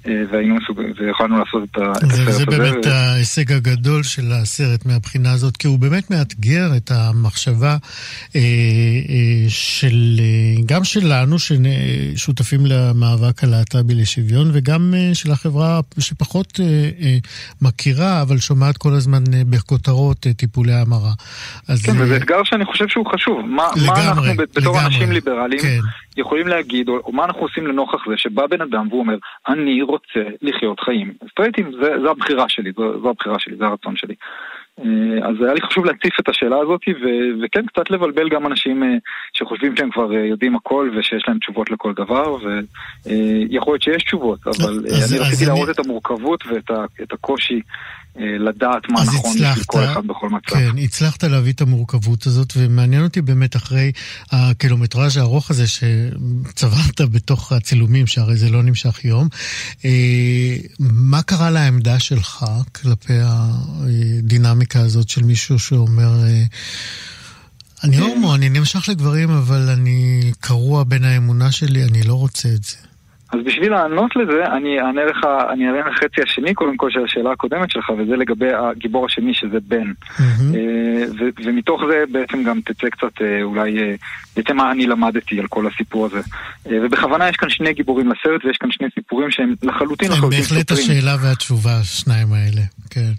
[0.06, 2.32] והיינו מסוגלים, ויכולנו לעשות את הסרט הזה.
[2.32, 7.78] זה באמת ההישג הגדול של הסרט מהבחינה הזאת, כי הוא באמת מאתגר את המחשבה
[9.48, 10.20] של,
[10.66, 16.60] גם שלנו, ששותפים למאבק הלהט"בי לשוויון, וגם של החברה שפחות
[17.62, 21.12] מכירה, אבל שומעת כל הזמן בכותרות טיפולי המרה.
[21.84, 23.46] כן, וזה אתגר שאני חושב שהוא חשוב.
[23.46, 25.80] מה, לגמרי, מה אנחנו בתור לגמרי, אנשים ליברליים כן.
[26.18, 29.82] יכולים להגיד, או, או מה אנחנו עושים לנוכח זה, שבא בן אדם והוא אומר, אני
[29.82, 34.16] רוצה לחיות חיים סטרייטים, זה, זה הבחירה שלי, זו, זו הבחירה שלי, זה הרצון שלי.
[34.80, 38.84] אה, אז היה לי חשוב להציף את השאלה הזאת, ו- וכן, קצת לבלבל גם אנשים
[38.84, 38.90] אה,
[39.34, 42.36] שחושבים שהם כבר אה, יודעים הכל ושיש להם תשובות לכל דבר,
[43.06, 45.72] ויכול להיות שיש תשובות, אבל אז, אני אז רציתי להראות אני...
[45.72, 47.60] את המורכבות ואת הקושי אה,
[48.16, 50.56] לדעת מה נכון הצלחת, בשביל כל אחד בכל מצב.
[50.56, 53.92] כן, הצלחת להביא את המורכבות הזאת, ומעניין אותי באמת אחרי
[54.32, 59.28] הקילומטראז' הארוך הזה שצברת בתוך הצילומים, שהרי זה לא נמשך יום,
[59.86, 66.24] אה, מה קרה לעמדה שלך כלפי הדינמיקה הזאת של מישהו שאומר...
[66.24, 66.44] אה,
[67.84, 72.64] אני הומו, אני נמשך לגברים, אבל אני קרוע בין האמונה שלי, אני לא רוצה את
[72.64, 72.93] זה.
[73.34, 77.04] אז בשביל לענות לזה, אני אענה לך, אני אענה לך חצי השני קודם כל של
[77.04, 79.92] השאלה הקודמת שלך, וזה לגבי הגיבור השני שזה בן.
[79.92, 80.22] Mm-hmm.
[81.46, 83.78] ומתוך זה בעצם גם תצא קצת אה, אולי,
[84.36, 86.20] בעצם מה אני למדתי על כל הסיפור הזה.
[86.66, 90.60] ובכוונה יש כאן שני גיבורים לסרט, ויש כאן שני סיפורים שהם לחלוטין לחלוטין סותרים.
[90.60, 93.12] בהחלט השאלה והתשובה, השניים האלה, כן.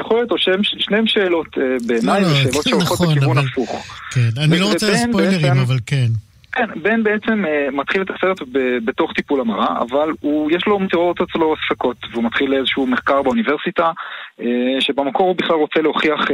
[0.00, 3.46] יכול להיות, או שהם שניהם שאלות בעיניי, לא, ושאלות כן, שהולכות נכון, בכיוון אבל...
[3.52, 3.86] הפוך.
[4.10, 6.06] כן, אני לא רוצה ספוילרים, אבל כן.
[6.52, 10.78] כן, בן בעצם uh, מתחיל את הסרט ב- בתוך טיפול המרה, אבל הוא, יש לו,
[10.78, 13.90] מתעוררות אצלו ספקות, והוא מתחיל איזשהו מחקר באוניברסיטה,
[14.40, 14.44] uh,
[14.80, 16.32] שבמקור הוא בכלל רוצה להוכיח uh,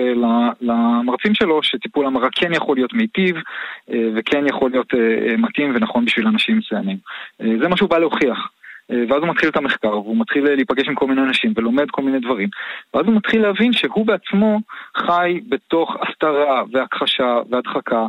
[0.61, 4.97] למרצים שלו שטיפול המרה כן יכול להיות מיטיב, uh, וכן יכול להיות uh,
[5.39, 6.97] מתאים ונכון בשביל אנשים מסוימים.
[7.43, 8.49] Uh, זה מה שהוא בא להוכיח.
[8.89, 12.21] ואז הוא מתחיל את המחקר, והוא מתחיל להיפגש עם כל מיני אנשים ולומד כל מיני
[12.21, 12.49] דברים.
[12.95, 14.61] ואז הוא מתחיל להבין שהוא בעצמו
[14.97, 18.07] חי בתוך הסתרה והכחשה והדחקה.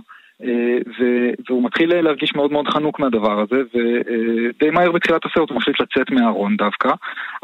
[1.50, 6.12] והוא מתחיל להרגיש מאוד מאוד חנוק מהדבר הזה, ודי מהר בתחילת הסרט הוא מחליט לצאת
[6.12, 6.90] מהארון דווקא.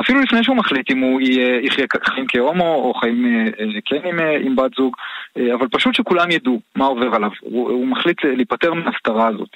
[0.02, 1.22] אפילו לפני שהוא מחליט אם הוא
[1.62, 3.48] יחיה חיים כהומו או חיים
[3.86, 4.96] כן עם, עם בת זוג,
[5.54, 7.32] אבל פשוט שכולם ידעו מה עובר עליו.
[7.40, 9.50] הוא, הוא מחליט להיפטר מההסתרה הזאת.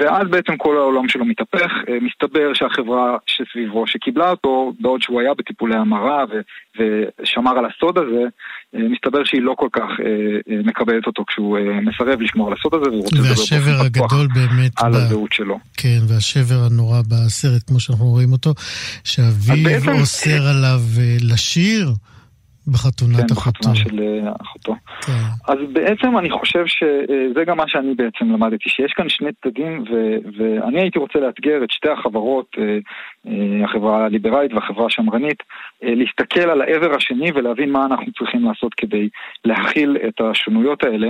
[0.00, 5.76] ואז בעצם כל העולם שלו מתהפך, מסתבר שהחברה שסביבו שקיבלה אותו, בעוד שהוא היה בטיפולי
[5.76, 6.24] המרה
[6.78, 8.22] ושמר על הסוד הזה,
[8.72, 9.88] מסתבר שהיא לא כל כך
[10.48, 14.28] מקבלת אותו כשהוא מסרב לשמור על הסוד הזה, והוא רוצה לדבר באופן
[14.68, 15.58] פתוח על הזהות שלו.
[15.76, 18.54] כן, והשבר הנורא בסרט, כמו שאנחנו רואים אותו,
[19.04, 19.92] שאביו בעצם...
[20.00, 20.80] אוסר עליו
[21.32, 21.88] לשיר.
[22.68, 23.50] בחתונת כן, אחותו.
[23.50, 24.00] בחתונה של
[24.42, 24.74] אחותו.
[25.06, 25.12] כן.
[25.52, 30.16] אז בעצם אני חושב שזה גם מה שאני בעצם למדתי, שיש כאן שני צדדים, ו-
[30.38, 32.56] ואני הייתי רוצה לאתגר את שתי החברות,
[33.64, 35.42] החברה הליברלית והחברה השמרנית,
[35.82, 39.08] להסתכל על העבר השני ולהבין מה אנחנו צריכים לעשות כדי
[39.44, 41.08] להכיל את השונויות האלה.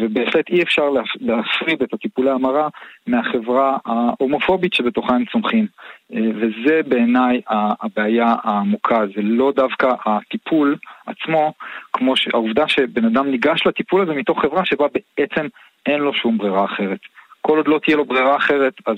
[0.00, 2.68] ובהחלט אי אפשר להפריד את הטיפולי המרה
[3.06, 5.66] מהחברה ההומופובית שבתוכה הם צומחים.
[6.10, 11.52] וזה בעיניי הבעיה העמוקה, זה לא דווקא הטיפול עצמו,
[11.92, 14.86] כמו העובדה שבן אדם ניגש לטיפול הזה מתוך חברה שבה
[15.18, 15.46] בעצם
[15.86, 17.00] אין לו שום ברירה אחרת.
[17.40, 18.96] כל עוד לא תהיה לו ברירה אחרת, אז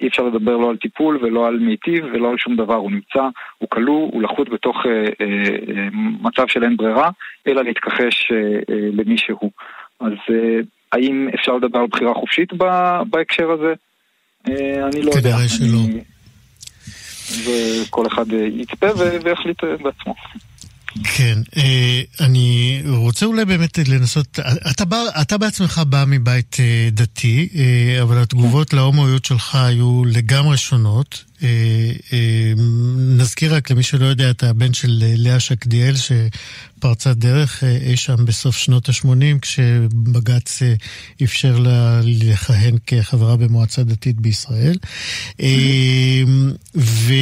[0.00, 3.28] אי אפשר לדבר לא על טיפול ולא על מיטיב ולא על שום דבר, הוא נמצא,
[3.58, 5.88] הוא כלוא, הוא לחוט בתוך אה, אה,
[6.22, 7.10] מצב של אין ברירה,
[7.46, 8.36] אלא להתכחש אה,
[8.70, 9.50] אה, למי שהוא.
[10.00, 10.60] אז אה,
[10.92, 12.48] האם אפשר לדבר על בחירה חופשית
[13.10, 13.72] בהקשר הזה?
[14.48, 15.32] אה, אני לא יודע.
[15.32, 15.78] כנראה שלא.
[17.44, 18.86] וכל אחד יצפה
[19.24, 20.14] ויחליט בעצמו.
[21.16, 21.38] כן,
[22.20, 24.38] אני רוצה אולי באמת לנסות,
[24.70, 26.56] אתה, בא, אתה בעצמך בא מבית
[26.90, 27.48] דתי,
[28.02, 31.24] אבל התגובות להומואיות שלך היו לגמרי שונות.
[32.96, 38.56] נזכיר רק למי שלא יודע, אתה הבן של לאה שקדיאל שפרצה דרך אי שם בסוף
[38.56, 40.62] שנות ה-80, כשבג"ץ
[41.22, 44.76] אפשר לה לכהן כחברה במועצה דתית בישראל.
[46.76, 47.12] ו...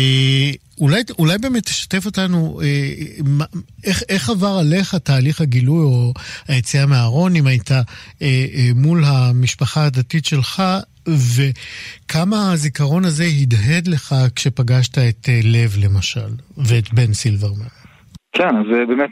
[0.81, 2.93] אולי, אולי באמת תשתף אותנו, אה,
[3.85, 6.15] איך, איך עבר עליך תהליך הגילוי או
[6.49, 7.83] היציאה מהארון, אם הייתה
[8.23, 10.63] אה, אה, מול המשפחה הדתית שלך,
[11.09, 17.73] וכמה הזיכרון הזה הדהד לך כשפגשת את אה, לב למשל, ואת בן סילברמן.
[18.33, 19.11] כן, אז באמת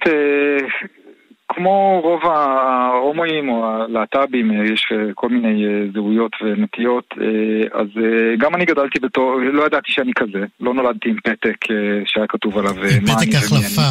[1.54, 7.14] כמו רוב ההומואים או הלהט"בים, אה, יש אה, כל מיני אה, זהויות ונטיות,
[7.72, 7.86] אז
[8.38, 11.56] גם אני גדלתי בתור, לא ידעתי שאני כזה, לא נולדתי עם פתק
[12.04, 13.26] שהיה כתוב עליו מה אני ומי אני.
[13.26, 13.90] פתק החלפה.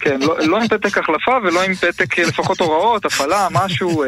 [0.00, 4.04] כן, לא, לא עם פתק החלפה ולא עם פתק לפחות הוראות, הפעלה, משהו,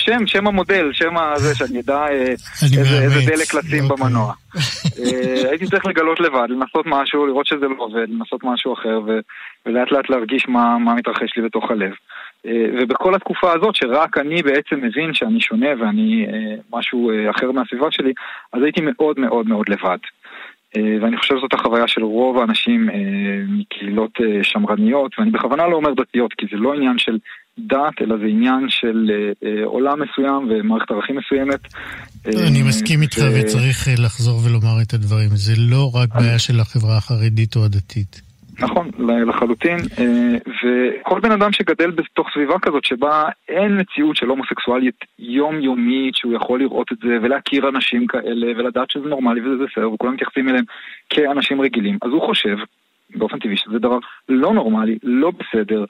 [0.00, 4.06] שם, שם המודל, שם הזה, שאני אדע איזה, איזה דלק לשים אוקיי.
[4.06, 4.32] במנוע.
[5.50, 9.18] הייתי צריך לגלות לבד, לנסות משהו, לראות שזה לא עובד, לנסות משהו אחר, ו,
[9.66, 11.92] ולאט לאט להרגיש מה, מה מתרחש לי בתוך הלב.
[12.44, 16.26] ובכל התקופה הזאת, שרק אני בעצם מבין שאני שונה ואני
[16.72, 18.12] משהו אחר מהסביבה שלי,
[18.52, 19.98] אז הייתי מאוד מאוד מאוד לבד.
[21.02, 22.88] ואני חושב שזאת החוויה של רוב האנשים
[23.48, 24.10] מקהילות
[24.42, 27.18] שמרניות, ואני בכוונה לא אומר דתיות, כי זה לא עניין של
[27.66, 29.10] דת, אלא זה עניין של
[29.64, 31.60] עולם מסוים ומערכת ערכים מסוימת.
[32.26, 35.28] אני מסכים איתך וצריך לחזור ולומר את הדברים.
[35.28, 38.30] זה לא רק בעיה של החברה החרדית או הדתית.
[38.62, 38.90] נכון,
[39.28, 39.76] לחלוטין,
[40.46, 46.60] וכל בן אדם שגדל בתוך סביבה כזאת שבה אין מציאות של הומוסקסואלית יומיומית שהוא יכול
[46.60, 50.64] לראות את זה ולהכיר אנשים כאלה ולדעת שזה נורמלי וזה בסדר וכולם מתייחסים אליהם
[51.10, 52.56] כאנשים רגילים, אז הוא חושב
[53.14, 55.84] באופן טבעי שזה דבר לא נורמלי, לא בסדר,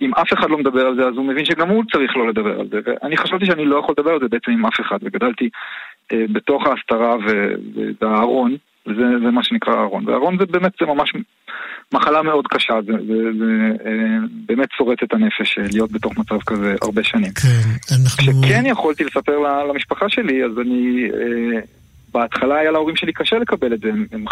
[0.00, 2.60] אם אף אחד לא מדבר על זה אז הוא מבין שגם הוא צריך לא לדבר
[2.60, 5.48] על זה ואני חשבתי שאני לא יכול לדבר על זה בעצם עם אף אחד וגדלתי
[6.12, 7.16] בתוך ההסתרה
[8.00, 8.56] והארון
[8.86, 10.08] וזה מה שנקרא ארון.
[10.08, 11.12] וארון זה באמת, זה ממש
[11.94, 16.74] מחלה מאוד קשה, זה, זה, זה אה, באמת צורט את הנפש להיות בתוך מצב כזה
[16.82, 17.32] הרבה שנים.
[17.32, 18.42] כן, אנחנו...
[18.42, 19.38] כשכן יכולתי לספר
[19.72, 21.08] למשפחה שלי, אז אני...
[22.14, 24.24] בהתחלה היה להורים שלי קשה לקבל את זה, הם, הם.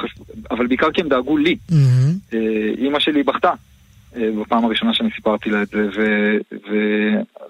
[0.50, 1.56] אבל בעיקר כי הם דאגו לי.
[1.70, 2.34] Mm-hmm.
[2.78, 3.52] אימא שלי בכתה
[4.16, 6.02] בפעם הראשונה שאני סיפרתי לה את זה, ו...
[6.52, 6.76] ו...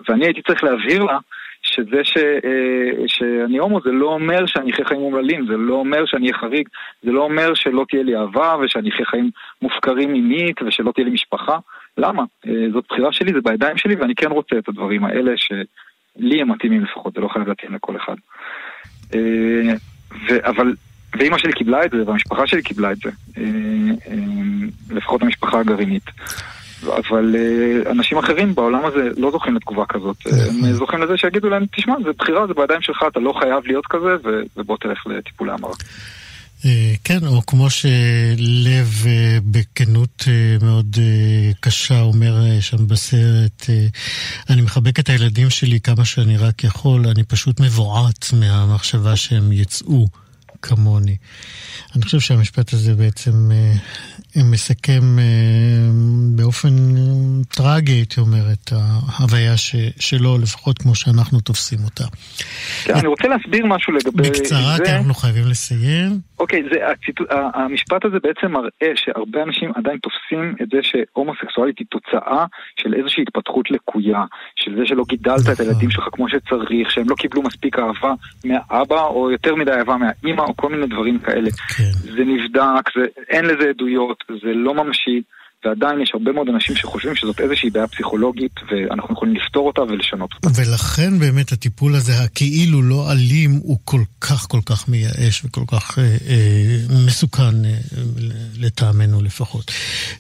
[0.09, 1.19] ואני הייתי צריך להבהיר לה
[1.63, 6.07] שזה ש, אה, שאני הומו זה לא אומר שאני אחיה חיים אומללים, זה לא אומר
[6.07, 6.69] שאני אהיה חריג,
[7.03, 9.31] זה לא אומר שלא תהיה לי אהבה ושאני אחיה חיים
[9.63, 11.59] מופקרים מינית ושלא תהיה לי משפחה.
[11.99, 12.23] למה?
[12.47, 16.51] אה, זאת בחירה שלי, זה בידיים שלי ואני כן רוצה את הדברים האלה שלי הם
[16.51, 18.17] מתאימים לפחות, זה לא חייב להתאים לכל אחד.
[19.15, 19.73] אה,
[20.29, 20.75] ו, אבל,
[21.19, 23.11] ואימא שלי קיבלה את זה והמשפחה שלי קיבלה את זה,
[24.91, 26.11] לפחות המשפחה הגרעינית.
[26.87, 30.17] אבל אה, אנשים אחרים בעולם הזה לא זוכים לתגובה כזאת.
[30.27, 33.87] הם זוכים לזה שיגידו להם, תשמע, זה בחירה, זה בידיים שלך, אתה לא חייב להיות
[33.87, 34.17] כזה,
[34.57, 35.73] ובוא תלך לטיפולי המרה.
[36.65, 40.25] אה, כן, או כמו שלב אה, בכנות
[40.63, 40.97] מאוד
[41.61, 43.67] קשה אומר שם בסרט,
[44.51, 50.07] אני מחבק את הילדים שלי כמה שאני רק יכול, אני פשוט מבועת מהמחשבה שהם יצאו
[50.63, 51.17] כמוני.
[51.97, 53.51] אני חושב שהמשפט הזה בעצם
[54.37, 55.25] מסכם אה,
[56.35, 56.75] באופן
[57.49, 62.05] טרגי, הייתי אומר, את ההוויה ש, שלו, לפחות כמו שאנחנו תופסים אותה.
[62.85, 64.85] כן, אני רוצה להסביר משהו לגבי בקצרה, זה.
[64.85, 66.21] כי אנחנו חייבים לסיים.
[66.43, 71.87] אוקיי, זה, הציטוט, המשפט הזה בעצם מראה שהרבה אנשים עדיין תופסים את זה שהומוסקסואלית היא
[71.91, 72.45] תוצאה
[72.77, 74.25] של איזושהי התפתחות לקויה,
[74.57, 75.53] של זה שלא גידלת נכון.
[75.55, 78.13] את הילדים שלך כמו שצריך, שהם לא קיבלו מספיק אהבה
[78.45, 81.51] מהאבא, או יותר מדי אהבה מהאימא, או כל מיני דברים כאלה.
[81.51, 82.13] כן.
[82.15, 85.23] זה נבדק, זה, אין לזה עדויות, זה לא ממשי.
[85.65, 90.31] ועדיין יש הרבה מאוד אנשים שחושבים שזאת איזושהי בעיה פסיכולוגית ואנחנו יכולים לפתור אותה ולשנות
[90.35, 90.49] אותה.
[90.61, 95.99] ולכן באמת הטיפול הזה, הכאילו לא אלים, הוא כל כך כל כך מייאש וכל כך
[95.99, 97.71] אה, אה, מסוכן, אה,
[98.61, 99.71] לטעמנו לפחות.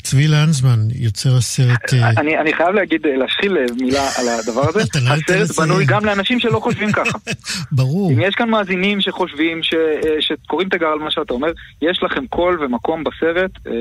[0.02, 1.94] צבי לנזמן, יוצר הסרט...
[1.94, 2.10] אה...
[2.10, 4.80] אני, אני חייב להגיד, אה, להשחיל אה, מילה על הדבר הזה.
[5.08, 7.18] לא הסרט בנוי גם לאנשים שלא חושבים ככה.
[7.72, 8.12] ברור.
[8.12, 11.52] אם יש כאן מאזינים שחושבים, ש, אה, שקוראים תיגר על מה שאתה אומר,
[11.82, 13.72] יש לכם קול ומקום בסרט, אה,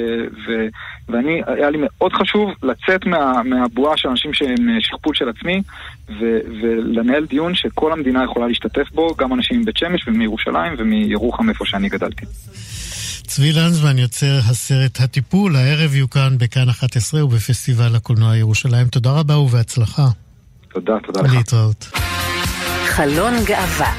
[0.47, 0.67] ו,
[1.09, 1.41] ואני...
[1.53, 5.61] היה לי מאוד חשוב לצאת מה, מהבועה של אנשים שהם אה, שכפול של עצמי
[6.09, 11.65] ו, ולנהל דיון שכל המדינה יכולה להשתתף בו, גם אנשים מבית שמש ומירושלים ומירוחם איפה
[11.65, 12.25] שאני גדלתי.
[13.27, 18.87] צבי לנזמן יוצר הסרט הטיפול, הערב יוקרן בכאן 11 ובפסטיבל הקולנוע ירושלים.
[18.87, 20.07] תודה רבה ובהצלחה.
[20.73, 21.33] תודה, תודה לך.
[21.33, 21.89] להתראות.
[22.85, 23.93] חלון גאווה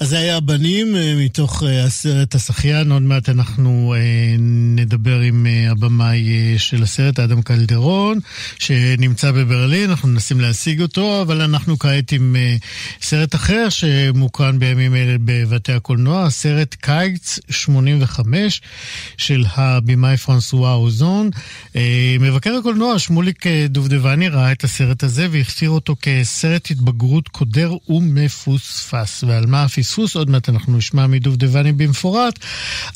[0.00, 4.36] אז זה היה הבנים אה, מתוך אה, הסרט השחיין, עוד מעט אנחנו אה,
[4.76, 8.18] נדבר עם הבמאי של הסרט, אדם קלדרון,
[8.58, 12.36] שנמצא בברלין, אנחנו מנסים להשיג אותו, אבל אנחנו כעת עם
[13.02, 18.60] סרט אחר שמוקרן בימים אלה בבתי הקולנוע, הסרט קיץ 85
[19.16, 21.30] של הבמאי פרנסואה אוזון.
[22.20, 29.24] מבקר הקולנוע שמוליק דובדבני ראה את הסרט הזה והכתיר אותו כסרט התבגרות קודר ומפוספס.
[29.24, 29.87] ועל מה הפספוס?
[29.88, 32.38] פספוס, עוד מעט אנחנו נשמע מדובדבני במפורט,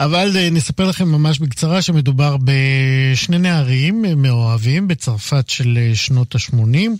[0.00, 6.90] אבל אה, נספר לכם ממש בקצרה שמדובר בשני נערים מאוהבים בצרפת של אה, שנות ה-80.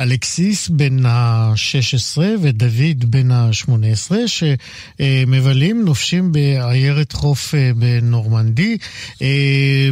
[0.00, 8.76] אלכסיס בן ה-16 ודוד בן ה-18, שמבלים, נופשים בעיירת חוף אה, בנורמנדי.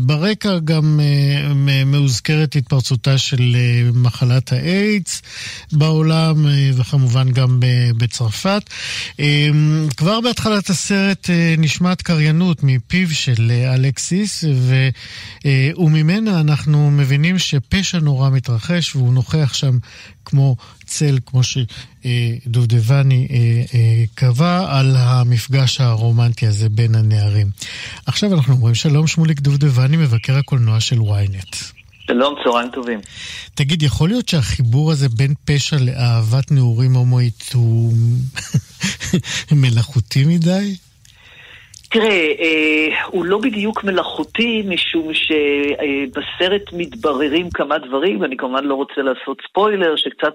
[0.03, 1.01] ברקע גם
[1.87, 3.57] מאוזכרת התפרצותה של
[3.95, 5.23] מחלת האיידס
[5.73, 7.61] בעולם, וכמובן גם
[7.97, 8.63] בצרפת.
[9.97, 17.99] כבר בהתחלת הסרט אה, נשמעת קריינות מפיו של אה, אלכסיס, אה, וממנה אנחנו מבינים שפשע
[17.99, 19.79] נורא מתרחש, והוא נוכח שם
[20.25, 23.29] כמו צל, כמו שדובדבני
[24.15, 27.47] קבע, על המפגש הרומנטי הזה בין הנערים.
[28.07, 31.57] עכשיו אנחנו אומרים שלום שמוליק דובדבני, מבקר הקולנוע של ynet.
[32.07, 33.01] שלום, צהריים טובים.
[33.55, 37.95] תגיד, יכול להיות שהחיבור הזה בין פשע לאהבת נעורים הומואית הוא
[39.53, 40.77] מלאכותי מדי?
[41.91, 49.03] תראה, אה, הוא לא בדיוק מלאכותי, משום שבסרט מתבררים כמה דברים, ואני כמובן לא רוצה
[49.03, 50.35] לעשות ספוילר, שקצת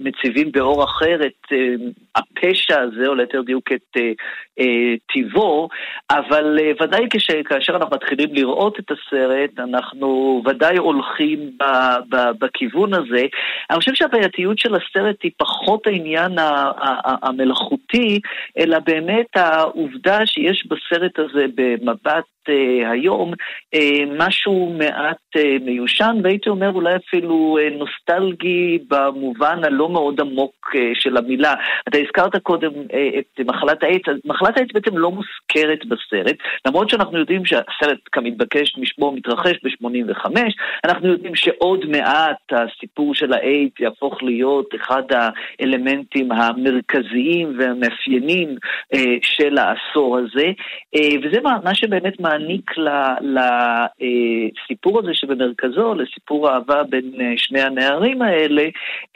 [0.00, 1.74] מציבים באור אחר את אה,
[2.16, 4.12] הפשע הזה, או ליתר דיוק את אה,
[4.60, 5.68] אה, טיבו,
[6.10, 11.64] אבל אה, ודאי כש, כאשר אנחנו מתחילים לראות את הסרט, אנחנו ודאי הולכים ב,
[12.08, 13.26] ב, בכיוון הזה.
[13.70, 16.32] אני חושב שהבעייתיות של הסרט היא פחות העניין
[17.22, 18.20] המלאכותי,
[18.58, 23.32] אלא באמת העובדה שיש יש בסרט הזה במבט uh, היום
[23.76, 23.78] uh,
[24.18, 30.78] משהו מעט uh, מיושן, והייתי אומר אולי אפילו uh, נוסטלגי במובן הלא מאוד עמוק uh,
[30.94, 31.54] של המילה.
[31.88, 36.36] אתה הזכרת קודם uh, את מחלת האיידס, מחלת האיידס בעצם לא מוזכרת בסרט,
[36.66, 40.30] למרות שאנחנו יודעים שהסרט כמתבקש משמו מתרחש ב-85,
[40.84, 48.56] אנחנו יודעים שעוד מעט הסיפור של האיידס יהפוך להיות אחד האלמנטים המרכזיים והמאפיינים
[48.94, 50.51] uh, של העשור הזה,
[50.96, 52.70] וזה מה, מה שבאמת מעניק
[54.00, 58.62] לסיפור הזה שבמרכזו, לסיפור האהבה בין אה, שני הנערים האלה,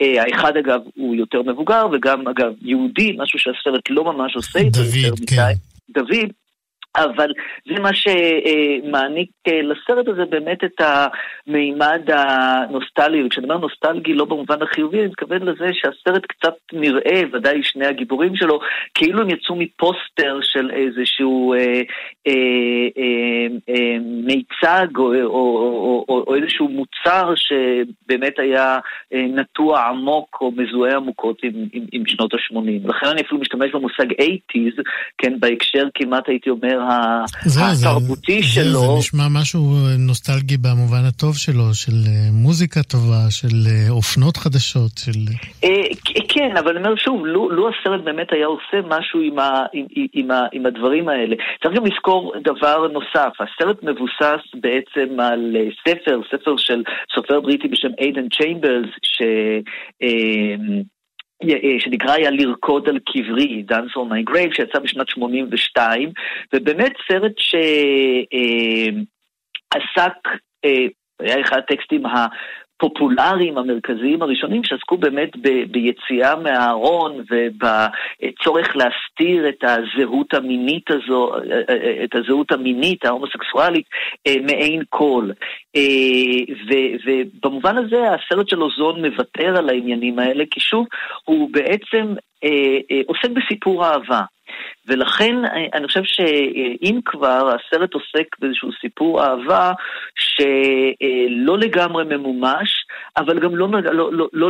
[0.01, 4.79] אה, האחד אגב הוא יותר מבוגר וגם אגב יהודי, משהו שהסרט לא ממש עושה איתו
[4.79, 5.21] יותר כן.
[5.21, 5.53] מדי.
[5.89, 6.29] דוד,
[6.97, 7.31] אבל
[7.67, 14.61] זה מה שמעניק אה, לסרט הזה באמת את המימד הנוסטלי, וכשאני אומר נוסטלגי לא במובן
[14.61, 18.59] החיובי, אני מתכוון לזה שהסרט קצת נראה, ודאי שני הגיבורים שלו,
[18.93, 21.81] כאילו הם יצאו מפוסטר של איזשהו אה,
[22.27, 22.33] אה,
[22.97, 28.79] אה, אה, מיצג או, או, או, או, או איזשהו מוצר שבאמת היה
[29.13, 32.89] אה, נטוע עמוק או מזוהה עמוקות עם, עם, עם שנות ה-80.
[32.89, 34.81] לכן אני אפילו משתמש במושג 80's,
[35.17, 36.79] כן, בהקשר כמעט הייתי אומר
[37.45, 38.79] התרבותי זה, שלו.
[38.79, 39.61] זה, זה נשמע משהו
[39.99, 45.19] נוסטלגי במובן הטוב שלו, של אה, מוזיקה טובה, של אה, אופנות חדשות, של...
[45.63, 45.87] אה,
[46.29, 49.85] כן, אבל אני אומר שוב, לו, לו הסרט באמת היה עושה משהו עם, ה, עם,
[50.13, 51.35] עם, ה, עם הדברים האלה.
[51.63, 55.55] צריך גם לזכור דבר נוסף, הסרט מבוסס בעצם על
[55.87, 56.83] ספר, ספר של
[57.15, 59.21] סופר בריטי בשם איידן צ'יימברס, ש...
[61.43, 66.11] אה, שנקרא היה לרקוד על קברי, Dance on my grave, שיצא בשנת 82,
[66.53, 67.67] ובאמת סרט שעסק,
[70.65, 70.85] אה,
[71.19, 72.05] היה אחד הטקסטים
[72.77, 81.31] הפופולריים המרכזיים הראשונים שעסקו באמת ב- ביציאה מהארון ובצורך להסתיר את הזהות המינית הזו,
[82.03, 83.85] את הזהות המינית ההומוסקסואלית
[84.27, 85.29] מעין כל.
[86.67, 90.87] ו- ובמובן הזה הסרט של אוזון מוותר על העניינים האלה, כי שוב,
[91.25, 92.13] הוא בעצם
[93.07, 94.21] עוסק בסיפור אהבה.
[94.87, 95.35] ולכן
[95.73, 99.71] אני חושב שאם כבר, הסרט עוסק באיזשהו סיפור אהבה
[100.15, 102.69] שלא לגמרי ממומש,
[103.17, 104.49] אבל גם לא, לא, לא, לא,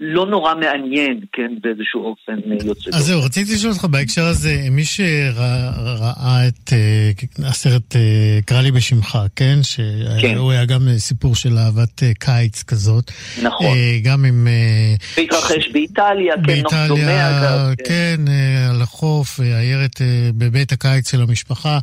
[0.00, 2.90] לא נורא מעניין, כן, באיזשהו אופן יוצא.
[2.94, 8.70] אז זהו, רציתי לשאול אותך בהקשר הזה, מי שראה את uh, הסרט uh, קרא לי
[8.70, 9.58] בשמך, כן?
[9.62, 10.36] שהוא כן.
[10.50, 13.10] היה גם סיפור של אהבת קיץ כזאת.
[13.42, 13.76] נכון.
[14.02, 14.46] גם עם...
[14.46, 15.68] Uh, והתרחש ש...
[15.72, 17.74] באיטליה, כן, באיטליה, דומה אגב.
[17.74, 20.00] כן, כן uh, על החוף, עיירת uh,
[20.34, 21.78] בבית הקיץ של המשפחה.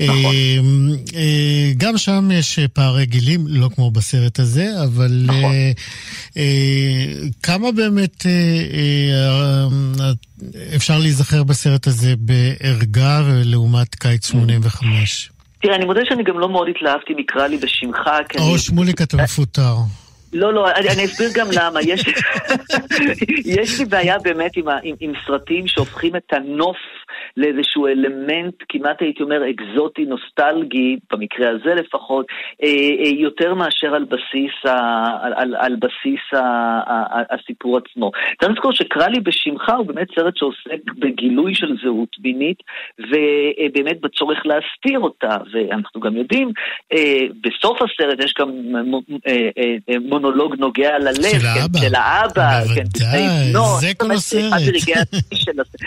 [0.00, 0.14] נכון.
[0.14, 1.14] Uh, uh,
[1.76, 5.24] גם שם יש פערי גילים, לא כמו בסרט הזה, אבל...
[5.26, 5.44] נכון.
[5.44, 5.72] אה,
[6.36, 9.66] אה, כמה באמת אה,
[10.76, 15.30] אפשר להיזכר בסרט הזה בערגה לעומת קיץ 85?
[15.62, 18.10] תראה, אני מודה שאני גם לא מאוד התלהבתי מקרא לי בשמך.
[18.38, 19.74] או שמוליק, אתה מפוטר.
[20.32, 21.80] לא, לא, אני, אני אסביר גם למה.
[21.82, 22.04] יש,
[23.58, 26.76] יש לי בעיה באמת עם, עם, עם סרטים שהופכים את הנוף
[27.36, 32.26] לאיזשהו אלמנט, כמעט הייתי אומר אקזוטי, נוסטלגי, במקרה הזה לפחות,
[32.62, 34.76] אה, אה, יותר מאשר על בסיס, ה,
[35.22, 38.10] על, על, על בסיס ה, ה, הסיפור עצמו.
[38.40, 42.58] צריך לזכור שקרא לי בשמך הוא באמת סרט שעוסק בגילוי של זהות מינית,
[42.98, 46.50] ובאמת בצורך להסתיר אותה, ואנחנו גם יודעים,
[46.92, 48.50] אה, בסוף הסרט יש גם
[50.00, 52.84] מונולוג נוגע ללב, של כן, האבא, של האבא, כן,
[53.80, 54.52] זה כל הסרט.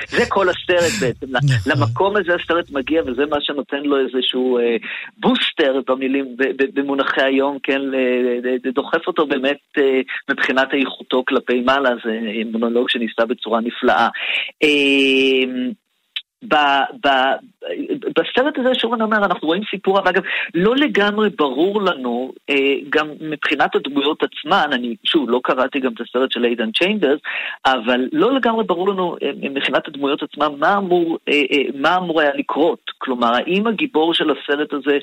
[0.08, 1.33] זה כל הסרט בעצם.
[1.34, 1.72] נכון.
[1.72, 4.76] למקום הזה הסרט מגיע, וזה מה שנותן לו איזשהו אה,
[5.18, 6.26] בוסטר במילים,
[6.74, 7.82] במונחי היום, כן,
[8.74, 12.20] דוחף אותו באמת אה, מבחינת איכותו כלפי מעלה, זה
[12.52, 14.08] מונולוג שניסה בצורה נפלאה.
[14.64, 15.44] אה,
[16.48, 16.56] ב,
[17.06, 17.10] ב,
[18.18, 23.08] בסרט הזה, שוב אני אומר, אנחנו רואים סיפור, ואגב, לא לגמרי ברור לנו, אה, גם
[23.22, 27.20] מבחינת הדמויות עצמן, אני, שוב, לא קראתי גם את הסרט של אידן צ'יימברס,
[27.66, 32.32] אבל לא לגמרי ברור לנו אה, מבחינת הדמויות עצמן מה אמור, אה, מה אמור היה
[32.36, 32.92] לקרות.
[32.98, 34.98] כלומר, האם הגיבור של הסרט הזה,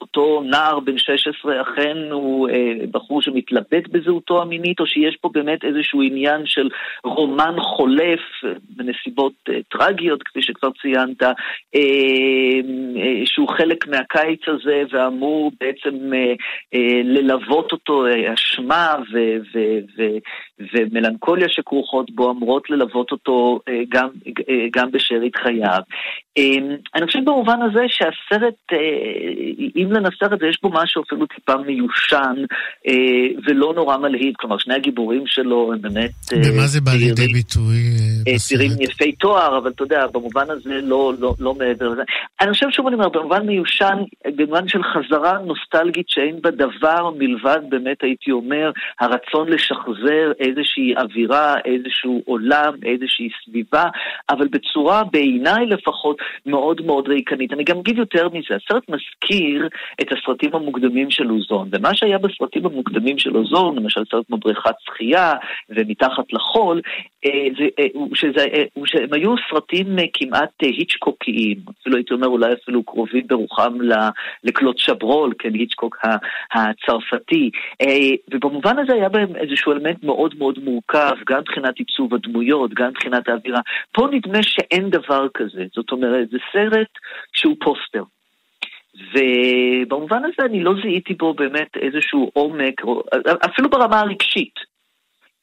[0.00, 2.48] אותו נער בן 16, אכן הוא
[2.90, 6.68] בחור שמתלבט בזהותו המינית, או שיש פה באמת איזשהו עניין של
[7.04, 8.20] רומן חולף
[8.76, 9.32] בנסיבות
[9.68, 10.22] טרגיות.
[10.22, 11.22] כפי שכבר ציינת,
[13.24, 18.94] שהוא חלק מהקיץ הזה ואמור בעצם אה, ללוות אותו, אשמה
[20.74, 24.08] ומלנכוליה שכרוכות בו אמורות ללוות אותו גם,
[24.72, 25.80] גם בשארית חייו.
[26.94, 28.54] אני חושב במובן הזה שהסרט,
[29.76, 32.34] אם לנסח את זה, יש בו משהו אפילו טיפה מיושן
[33.46, 36.10] ולא נורא מלהיב, כלומר שני הגיבורים שלו הם באמת...
[36.32, 37.76] במה זה בא לידי ביטוי?
[38.36, 42.02] צעירים יפי תואר, אבל אתה יודע, במובן הזה לא, לא, לא, לא מעבר לזה.
[42.40, 43.98] אני חושב, שוב אני אומר, במובן מיושן,
[44.36, 48.70] במובן של חזרה נוסטלגית שאין בה דבר מלבד, באמת הייתי אומר,
[49.00, 53.84] הרצון לשחזר איזושהי אווירה, איזשהו עולם, איזושהי סביבה,
[54.30, 56.16] אבל בצורה, בעיניי לפחות,
[56.46, 57.52] מאוד מאוד ריקנית.
[57.52, 59.68] אני גם אגיד יותר מזה, הסרט מזכיר
[60.00, 64.74] את הסרטים המוקדמים של אוזון, ומה שהיה בסרטים המוקדמים של אוזון, למשל סרט כמו בריכת
[64.80, 65.32] שחייה
[65.68, 66.80] ומתחת לחול,
[67.26, 73.26] אה, אה, שזה, אה, שהם היו סרטים כמעט היצ'קוקיים, אפילו הייתי אומר אולי אפילו קרובים
[73.26, 73.78] ברוחם
[74.44, 75.98] לקלוט שברול, כן, היצ'קוק
[76.52, 77.50] הצרפתי,
[78.30, 83.28] ובמובן הזה היה בהם איזשהו אלמנט מאוד מאוד מורכב, גם מבחינת עיצוב הדמויות, גם מבחינת
[83.28, 83.60] האווירה.
[83.92, 86.88] פה נדמה שאין דבר כזה, זאת אומרת, זה סרט
[87.32, 88.02] שהוא פוסטר.
[89.12, 92.82] ובמובן הזה אני לא זיהיתי בו באמת איזשהו עומק,
[93.44, 94.69] אפילו ברמה הרגשית.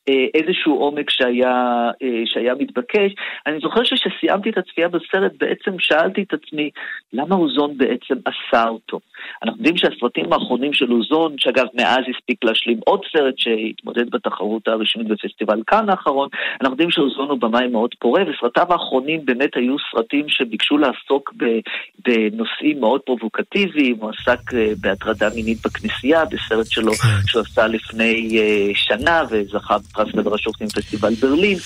[0.09, 3.11] אה, איזשהו עומק שהיה, אה, שהיה מתבקש.
[3.47, 6.69] אני זוכר שכשסיימתי את הצפייה בסרט בעצם שאלתי את עצמי
[7.13, 8.99] למה אוזון בעצם עשה אותו.
[9.43, 15.07] אנחנו יודעים שהסרטים האחרונים של אוזון, שאגב מאז הספיק להשלים עוד סרט שהתמודד בתחרות הרשמית
[15.07, 16.29] בפסטיבל כאן האחרון,
[16.61, 21.33] אנחנו יודעים שאוזון הוא במאי מאוד פורה, וסרטיו האחרונים באמת היו סרטים שביקשו לעסוק
[21.99, 27.07] בנושאים מאוד פרובוקטיביים, הוא עסק אה, בהטרדה מינית בכנסייה, בסרט שלו כן.
[27.27, 28.39] שהוא עשה לפני
[28.73, 31.57] שנה וזכה פרס פסטיבל ברלין.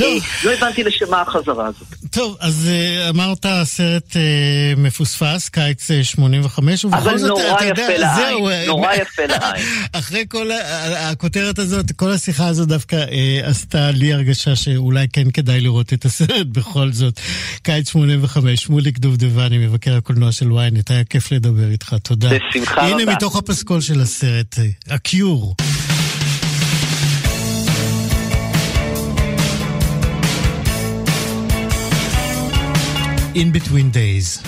[0.00, 0.24] טוב.
[0.44, 1.88] לא הבנתי לשם מה החזרה הזאת.
[2.10, 8.92] טוב, אז uh, אמרת סרט uh, מפוספס, קיץ 85, ובכל זאת, אתה יודע, אבל נורא
[8.94, 9.66] יפה לעין.
[9.92, 10.50] אחרי כל
[10.96, 13.04] הכותרת הזאת, כל השיחה הזאת דווקא
[13.42, 17.20] עשתה לי הרגשה שאולי כן כדאי לראות את הסרט בכל זאת.
[17.62, 22.28] קיץ 85, שמוליק דובדבני, מבקר הקולנוע של ynet, היה כיף לדבר איתך, תודה.
[22.28, 22.86] בשמחה רבה.
[22.86, 24.56] הנה מתוך הפסקול של הסרט,
[24.90, 25.54] הקיור.
[33.34, 34.40] In between days.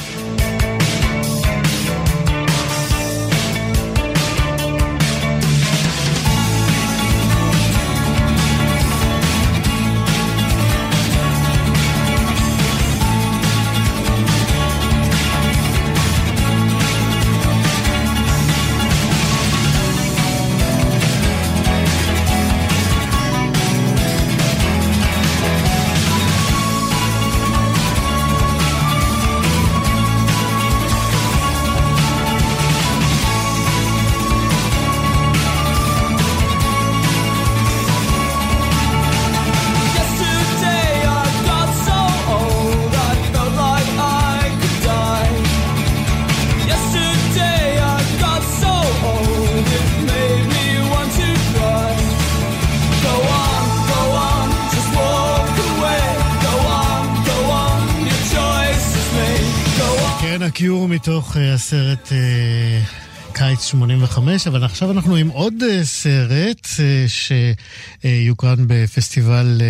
[60.88, 63.01] מתוך אה, הסרט אה,
[63.34, 66.68] קיץ 85, אבל עכשיו אנחנו עם עוד אה, סרט
[67.06, 69.62] שיוקרן בפסטיבל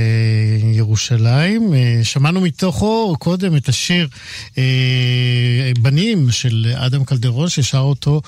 [0.72, 1.74] ירושלים.
[2.02, 4.08] שמענו מתוכו קודם את השיר
[5.78, 8.22] בנים של אדם קלדרון, ששר אותו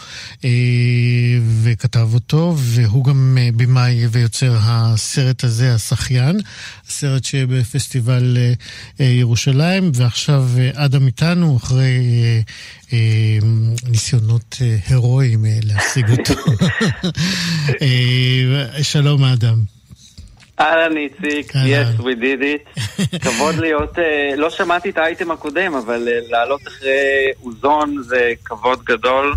[1.62, 6.40] וכתב אותו, והוא גם במאי ויוצר הסרט הזה, השחיין.
[6.88, 8.36] סרט שבפסטיבל
[9.00, 12.00] ירושלים, ועכשיו אדם איתנו אחרי
[13.88, 14.56] ניסיונות
[14.88, 16.34] הירואיים להשיג אותו.
[18.82, 19.56] שלום אדם.
[20.60, 22.80] אהלן איציק, yes we did it.
[23.24, 23.98] כבוד להיות,
[24.36, 29.34] לא שמעתי את האייטם הקודם, אבל לעלות אחרי אוזון זה כבוד גדול.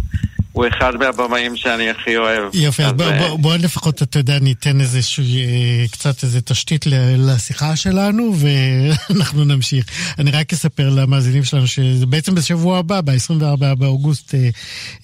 [0.57, 2.55] הוא אחד מהבמאים שאני הכי אוהב.
[2.55, 6.85] יופי, אז בוא, בוא, בוא לפחות, אתה יודע, ניתן איזשהו, אה, קצת איזה תשתית
[7.17, 9.85] לשיחה שלנו, ואנחנו נמשיך.
[10.19, 14.49] אני רק אספר למאזינים שלנו שזה בעצם בשבוע הבא, ב-24 באוגוסט, אה,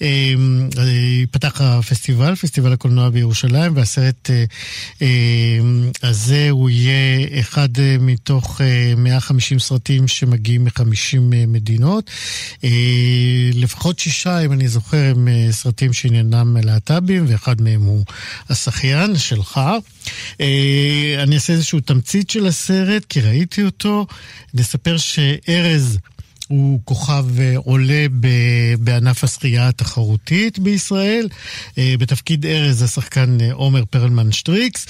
[0.02, 0.34] אה,
[0.78, 0.84] אה,
[1.20, 4.44] ייפתח הפסטיבל, פסטיבל הקולנוע בירושלים, והסרט אה,
[5.02, 5.08] אה,
[6.02, 10.82] הזה הוא יהיה אחד אה, מתוך אה, 150 סרטים שמגיעים מ-50
[11.34, 12.10] אה, מדינות.
[12.64, 12.70] אה,
[13.54, 15.28] לפחות שישה, אם אני זוכר, הם...
[15.46, 18.04] אה, סרטים שעניינם להט"בים, ואחד מהם הוא
[18.50, 19.60] השחיין שלך.
[20.40, 24.06] אה, אני אעשה איזשהו תמצית של הסרט, כי ראיתי אותו.
[24.54, 25.98] נספר שארז...
[26.48, 27.24] הוא כוכב
[27.56, 28.06] עולה
[28.78, 31.28] בענף השחייה התחרותית בישראל.
[31.78, 34.86] בתפקיד ארז השחקן עומר פרלמן שטריקס.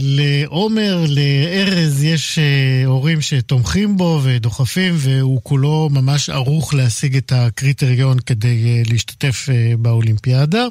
[0.00, 1.81] לעומר, לארז,
[2.12, 2.38] יש
[2.86, 9.48] הורים שתומכים בו ודוחפים, והוא כולו ממש ערוך להשיג את הקריטריון כדי להשתתף
[9.78, 10.66] באולימפיאדה.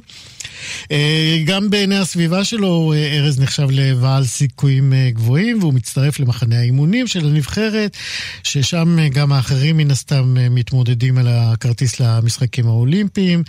[1.46, 7.98] גם בעיני הסביבה שלו, ארז נחשב לבעל סיכויים גבוהים, והוא מצטרף למחנה האימונים של הנבחרת,
[8.44, 13.44] ששם גם האחרים מן הסתם מתמודדים על הכרטיס למשחקים האולימפיים,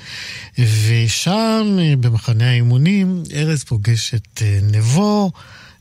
[0.58, 5.30] ושם, במחנה האימונים, ארז פוגש את נבו.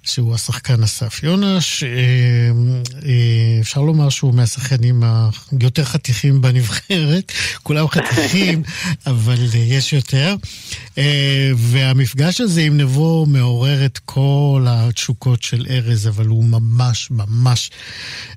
[0.04, 1.84] שהוא השחקן אסף יונש.
[3.62, 5.04] אפשר לומר שהוא מהשחקנים
[5.62, 7.32] היותר חתיכים בנבחרת.
[7.64, 8.64] כולם חתיכים,
[9.08, 10.36] אבל יש יותר.
[11.58, 17.72] והמפגש הזה עם נבו מעורר את כל התשוקות של ארז, אבל הוא ממש ממש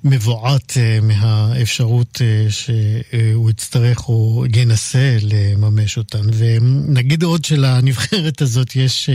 [0.03, 6.21] מבועת מהאפשרות שהוא יצטרך או ינסה לממש אותן.
[6.33, 9.09] ונגיד עוד שלנבחרת הזאת יש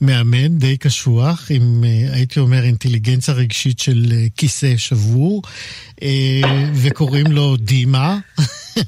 [0.00, 5.42] מאמן די קשוח, עם הייתי אומר, אינטליגנציה רגשית של כיסא שבור,
[6.74, 8.18] וקוראים לו דימה.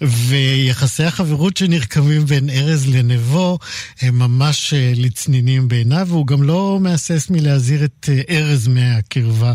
[0.00, 3.58] ויחסי החברות שנרקמים בין ארז לנבו
[4.00, 9.52] הם ממש לצנינים בעיניו, והוא גם לא מהסס מלהזהיר את ארז מהקרבה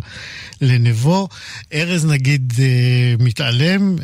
[0.62, 1.28] לנבו.
[1.74, 2.54] ארז נגיד
[3.20, 3.96] מתעלם,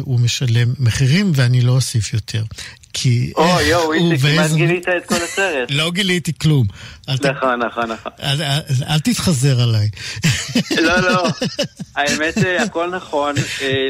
[0.00, 2.44] הוא משלם מחירים, ואני לא אוסיף יותר.
[2.94, 3.32] כי...
[3.36, 5.70] או, יואו, איציק, כמעט גילית את כל הסרט.
[5.70, 6.66] לא גיליתי כלום.
[7.08, 8.12] נכון, נכון, נכון.
[8.88, 9.88] אל תתחזר עליי.
[10.82, 11.24] לא, לא.
[11.96, 13.34] האמת, הכל נכון.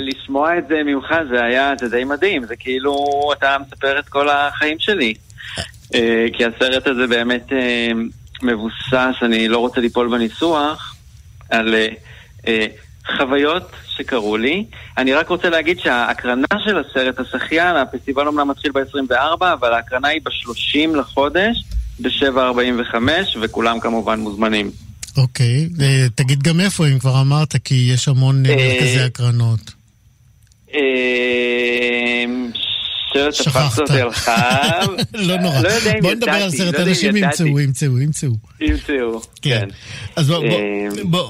[0.00, 2.46] לשמוע את זה ממך זה היה, זה די מדהים.
[2.46, 2.94] זה כאילו
[3.38, 5.14] אתה מספר את כל החיים שלי.
[6.32, 7.46] כי הסרט הזה באמת
[8.42, 10.96] מבוסס, אני לא רוצה ליפול בניסוח,
[11.50, 11.74] על
[13.16, 14.64] חוויות שקרו לי.
[14.98, 20.20] אני רק רוצה להגיד שההקרנה של הסרט השחיין, הפסטיבל אומנם מתחיל ב-24, אבל ההקרנה היא
[20.24, 21.64] ב-30 לחודש,
[22.00, 22.96] ב-7.45,
[23.42, 24.70] וכולם כמובן מוזמנים.
[25.16, 25.68] אוקיי,
[26.14, 29.72] תגיד גם איפה, אם כבר אמרת, כי יש המון מרכזי הקרנות.
[33.32, 34.32] שכחת אותי על חם.
[35.28, 35.60] לא נורא.
[35.60, 38.30] לא יודע אם בוא נדבר על סרט, אנשים ימצאו, ימצאו, ימצאו.
[38.60, 39.68] ימצאו, כן.
[40.16, 40.32] אז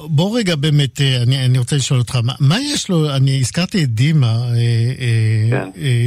[0.08, 1.00] בוא רגע באמת,
[1.44, 4.46] אני רוצה לשאול אותך, מה יש לו, אני הזכרתי את דימה,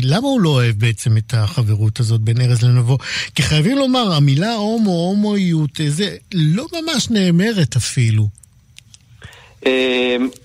[0.02, 2.98] למה הוא לא אוהב בעצם את החברות הזאת בין ארז לנבו?
[3.36, 8.28] כי חייבים לומר, המילה הומו, הומואיות, זה לא ממש נאמרת אפילו.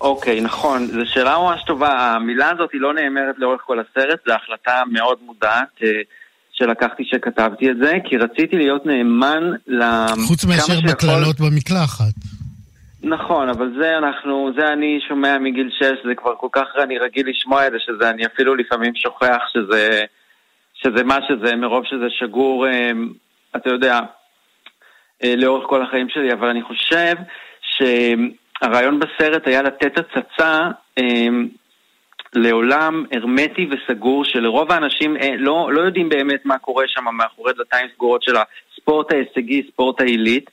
[0.00, 2.14] אוקיי, נכון, זו שאלה ממש טובה.
[2.14, 5.80] המילה הזאת היא לא נאמרת לאורך כל הסרט, זו החלטה מאוד מודעת
[6.52, 10.26] שלקחתי שכתבתי את זה, כי רציתי להיות נאמן לכמה.
[10.26, 12.14] חוץ מאשר בקללות במקלחת.
[13.02, 17.28] נכון, אבל זה אנחנו, זה אני שומע מגיל 6, זה כבר כל כך אני רגיל
[17.28, 20.00] לשמוע את זה, שזה אני אפילו לפעמים שוכח שזה,
[20.74, 22.66] שזה מה שזה, מרוב שזה שגור,
[23.56, 24.00] אתה יודע,
[25.24, 27.14] לאורך כל החיים שלי, אבל אני חושב
[27.62, 27.82] ש...
[28.62, 31.28] הרעיון בסרט היה לתת הצצה אה,
[32.34, 37.86] לעולם הרמטי וסגור שלרוב האנשים אה, לא, לא יודעים באמת מה קורה שם מאחורי דלתיים
[37.94, 40.50] סגורות של הספורט ההישגי, ספורט העילית.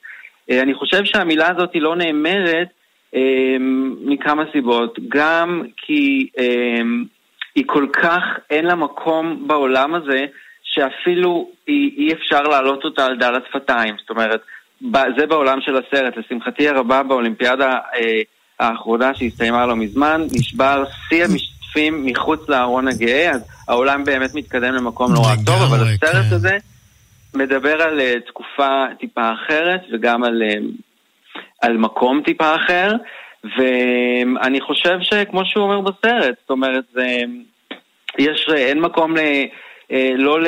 [0.50, 2.68] אה, אני חושב שהמילה הזאת לא נאמרת
[3.14, 3.56] אה,
[4.04, 4.98] מכמה סיבות.
[5.08, 6.82] גם כי אה,
[7.54, 10.26] היא כל כך, אין לה מקום בעולם הזה,
[10.62, 13.94] שאפילו אי, אי אפשר להעלות אותה על דל השפתיים.
[14.00, 14.40] זאת אומרת,
[15.18, 16.16] זה בעולם של הסרט.
[16.16, 18.22] לשמחתי הרבה באולימפיאדה אה,
[18.60, 25.12] האחרונה שהסתיימה לא מזמן, נשבר שיא המשתתפים מחוץ לארון הגאה, אז העולם באמת מתקדם למקום
[25.12, 26.34] נורא טוב, אבל הסרט כן.
[26.34, 26.56] הזה
[27.34, 32.92] מדבר על uh, תקופה טיפה אחרת וגם על, uh, על מקום טיפה אחר,
[33.44, 37.16] ואני חושב שכמו שהוא אומר בסרט, זאת אומרת, זה,
[38.18, 39.20] יש, אין מקום ל...
[40.16, 40.38] לא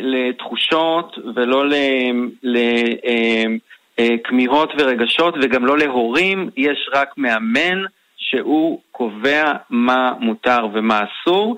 [0.00, 1.74] לתחושות ולא ל...
[4.24, 7.78] כמיהות ורגשות, וגם לא להורים, יש רק מאמן
[8.16, 11.56] שהוא קובע מה מותר ומה אסור.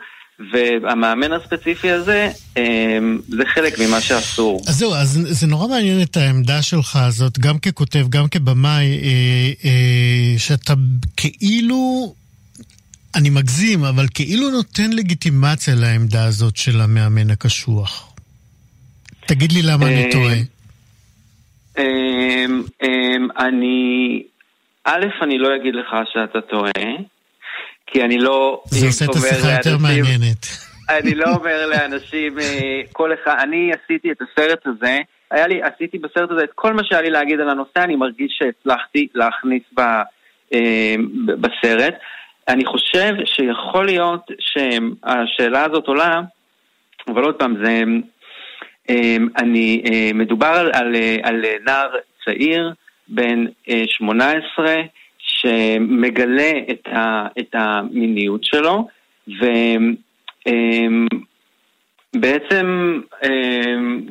[0.52, 4.62] והמאמן הספציפי הזה, אמ, זה חלק ממה שאסור.
[4.68, 9.52] אז זהו, אז זה נורא מעניין את העמדה שלך הזאת, גם ככותב, גם כבמאי, אה,
[9.64, 10.74] אה, שאתה
[11.16, 12.14] כאילו,
[13.14, 18.12] אני מגזים, אבל כאילו נותן לגיטימציה לעמדה הזאת של המאמן הקשוח.
[19.26, 20.36] תגיד לי למה אני טועה.
[21.78, 24.22] אמ, אמ, אני,
[24.84, 26.96] א', אני לא אגיד לך שאתה טועה,
[27.86, 28.62] כי אני לא...
[28.64, 30.46] זה עושה את השיחה יותר מעניינת.
[30.88, 34.98] אני לא אומר לאנשים, אה, כל אחד, אני עשיתי את הסרט הזה,
[35.30, 38.38] היה לי, עשיתי בסרט הזה את כל מה שהיה לי להגיד על הנושא, אני מרגיש
[38.38, 39.80] שהצלחתי להכניס ב,
[40.52, 41.08] אמ,
[41.40, 41.94] בסרט.
[42.48, 46.20] אני חושב שיכול להיות שהשאלה הזאת עולה,
[47.08, 47.82] אבל עוד פעם, זה...
[49.38, 49.82] אני,
[50.14, 51.90] מדובר על, על, על נער
[52.24, 52.72] צעיר,
[53.08, 53.44] בן
[53.86, 54.74] 18,
[55.18, 58.88] שמגלה את, ה, את המיניות שלו,
[62.16, 63.00] ובעצם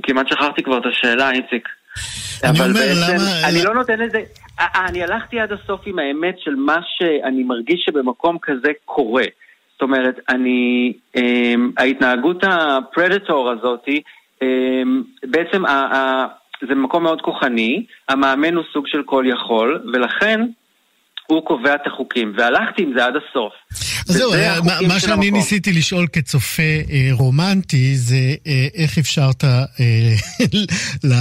[0.04, 1.68] כמעט שכחתי כבר את השאלה, איציק.
[2.44, 3.50] אני אומר, בעצם, למה...
[3.50, 4.20] אני לא נותן לזה...
[4.60, 9.24] אני הלכתי עד הסוף עם האמת של מה שאני מרגיש שבמקום כזה קורה.
[9.74, 10.94] זאת אומרת, אני...
[11.78, 14.02] ההתנהגות הפרדטור הזאתי,
[15.24, 15.64] בעצם
[16.68, 20.42] זה מקום מאוד כוחני, המאמן הוא סוג של כל יכול, ולכן
[21.28, 23.54] הוא קובע את החוקים, והלכתי עם זה עד הסוף.
[24.10, 24.32] אז זהו,
[24.66, 25.36] מה, מה שאני המקום.
[25.36, 28.16] ניסיתי לשאול כצופה אה, רומנטי זה
[28.48, 29.66] אה, איך אפשרת אה,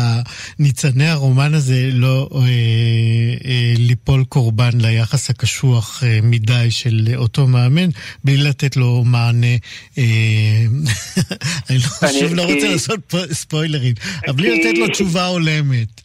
[0.59, 7.88] לניצני הרומן הזה לא אה, אה, ליפול קורבן ליחס הקשוח אה, מדי של אותו מאמן,
[8.24, 9.57] בלי לתת לו מענה,
[9.98, 10.02] אה,
[11.70, 13.00] אני לא, שוב לא רוצה לעשות
[13.32, 13.94] ספוילרים,
[14.26, 16.00] אבל בלי לתת לו תשובה הולמת.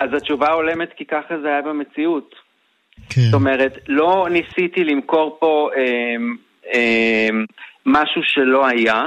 [0.00, 2.49] אז התשובה הולמת כי ככה זה היה במציאות.
[3.08, 3.20] כן.
[3.20, 6.16] זאת אומרת, לא ניסיתי למכור פה אה,
[6.74, 7.28] אה,
[7.86, 9.02] משהו שלא היה.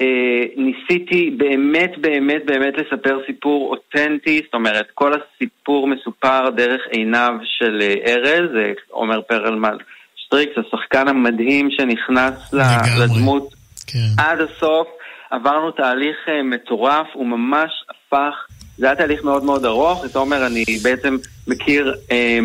[0.00, 7.34] אה, ניסיתי באמת באמת באמת לספר סיפור אותנטי, זאת אומרת, כל הסיפור מסופר דרך עיניו
[7.58, 9.76] של אה, ארז, אה, עומר פרלמן
[10.16, 13.04] שטריקס, השחקן המדהים שנכנס לגמרי.
[13.04, 13.54] לדמות
[13.86, 14.22] כן.
[14.22, 14.88] עד הסוף.
[15.34, 18.34] עברנו תהליך אה, מטורף, הוא ממש הפך,
[18.78, 22.38] זה היה תהליך מאוד מאוד ארוך, את עומר אני בעצם מכיר אה, אה,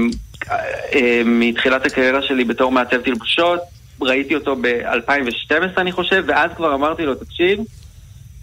[1.25, 3.59] מתחילת הקריירה שלי בתור מעצב תלבושות,
[4.01, 7.59] ראיתי אותו ב-2012 אני חושב, ואז כבר אמרתי לו, תקשיב,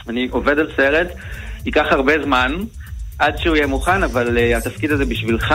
[0.09, 1.09] אני עובד על סרט,
[1.65, 2.57] ייקח הרבה זמן
[3.19, 5.55] עד שהוא יהיה מוכן, אבל uh, התפקיד הזה בשבילך,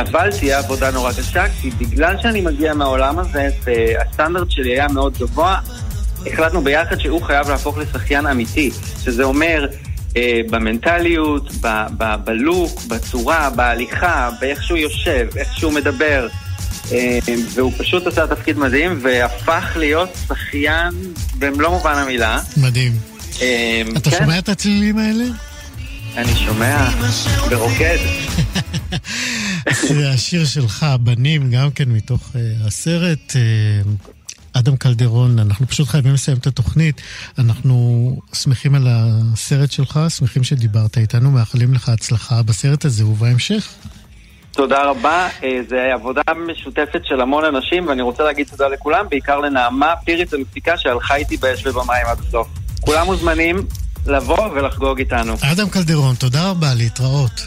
[0.00, 5.18] אבל תהיה עבודה נורא קשה, כי בגלל שאני מגיע מהעולם הזה, והסטנדרט שלי היה מאוד
[5.18, 5.58] גבוה,
[6.26, 8.70] החלטנו ביחד שהוא חייב להפוך לשחיין אמיתי,
[9.04, 9.93] שזה אומר אה,
[10.50, 11.50] במנטליות,
[12.24, 16.28] בלוק, בצורה, בהליכה, באיך שהוא יושב, איך שהוא מדבר.
[16.92, 17.18] אה,
[17.54, 20.90] והוא פשוט עשה תפקיד מדהים והפך להיות שחיין
[21.38, 22.40] במלוא מובן המילה.
[22.56, 22.92] מדהים.
[23.42, 24.18] אה, אתה כן.
[24.18, 25.24] שומע את הצלילים האלה?
[26.16, 26.88] אני שומע,
[27.50, 27.98] ברוקד.
[29.88, 32.30] זה השיר שלך, הבנים, גם כן מתוך
[32.66, 33.36] הסרט.
[34.54, 37.00] אדם קלדרון, אנחנו פשוט חייבים לסיים את התוכנית.
[37.38, 43.74] אנחנו שמחים על הסרט שלך, שמחים שדיברת איתנו, מאחלים לך הצלחה בסרט הזה ובהמשך.
[44.50, 49.38] תודה רבה, אה, זה עבודה משותפת של המון אנשים, ואני רוצה להגיד תודה לכולם, בעיקר
[49.38, 52.48] לנעמה פיריץ המפיקה שהלכה איתי באש ובמים עד הסוף.
[52.80, 53.56] כולם מוזמנים
[54.06, 55.34] לבוא ולחגוג איתנו.
[55.52, 57.46] אדם קלדרון, תודה רבה, להתראות.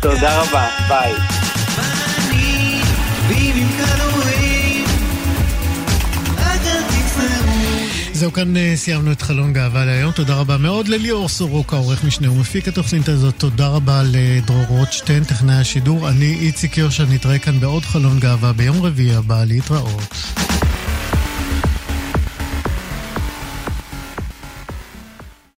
[0.00, 1.14] תודה רבה, ביי.
[8.24, 10.12] זהו, כאן אה, סיימנו את חלון גאווה להיום.
[10.12, 13.34] תודה רבה מאוד לליאור סורוקה, עורך משנה ומפיק התוכנית הזאת.
[13.38, 16.08] תודה רבה לדרור רוטשטיין, טכנאי השידור.
[16.08, 19.44] אני איציק יושע, נתראה כאן בעוד חלון גאווה ביום רביעי הבא.
[19.44, 20.14] להתראות.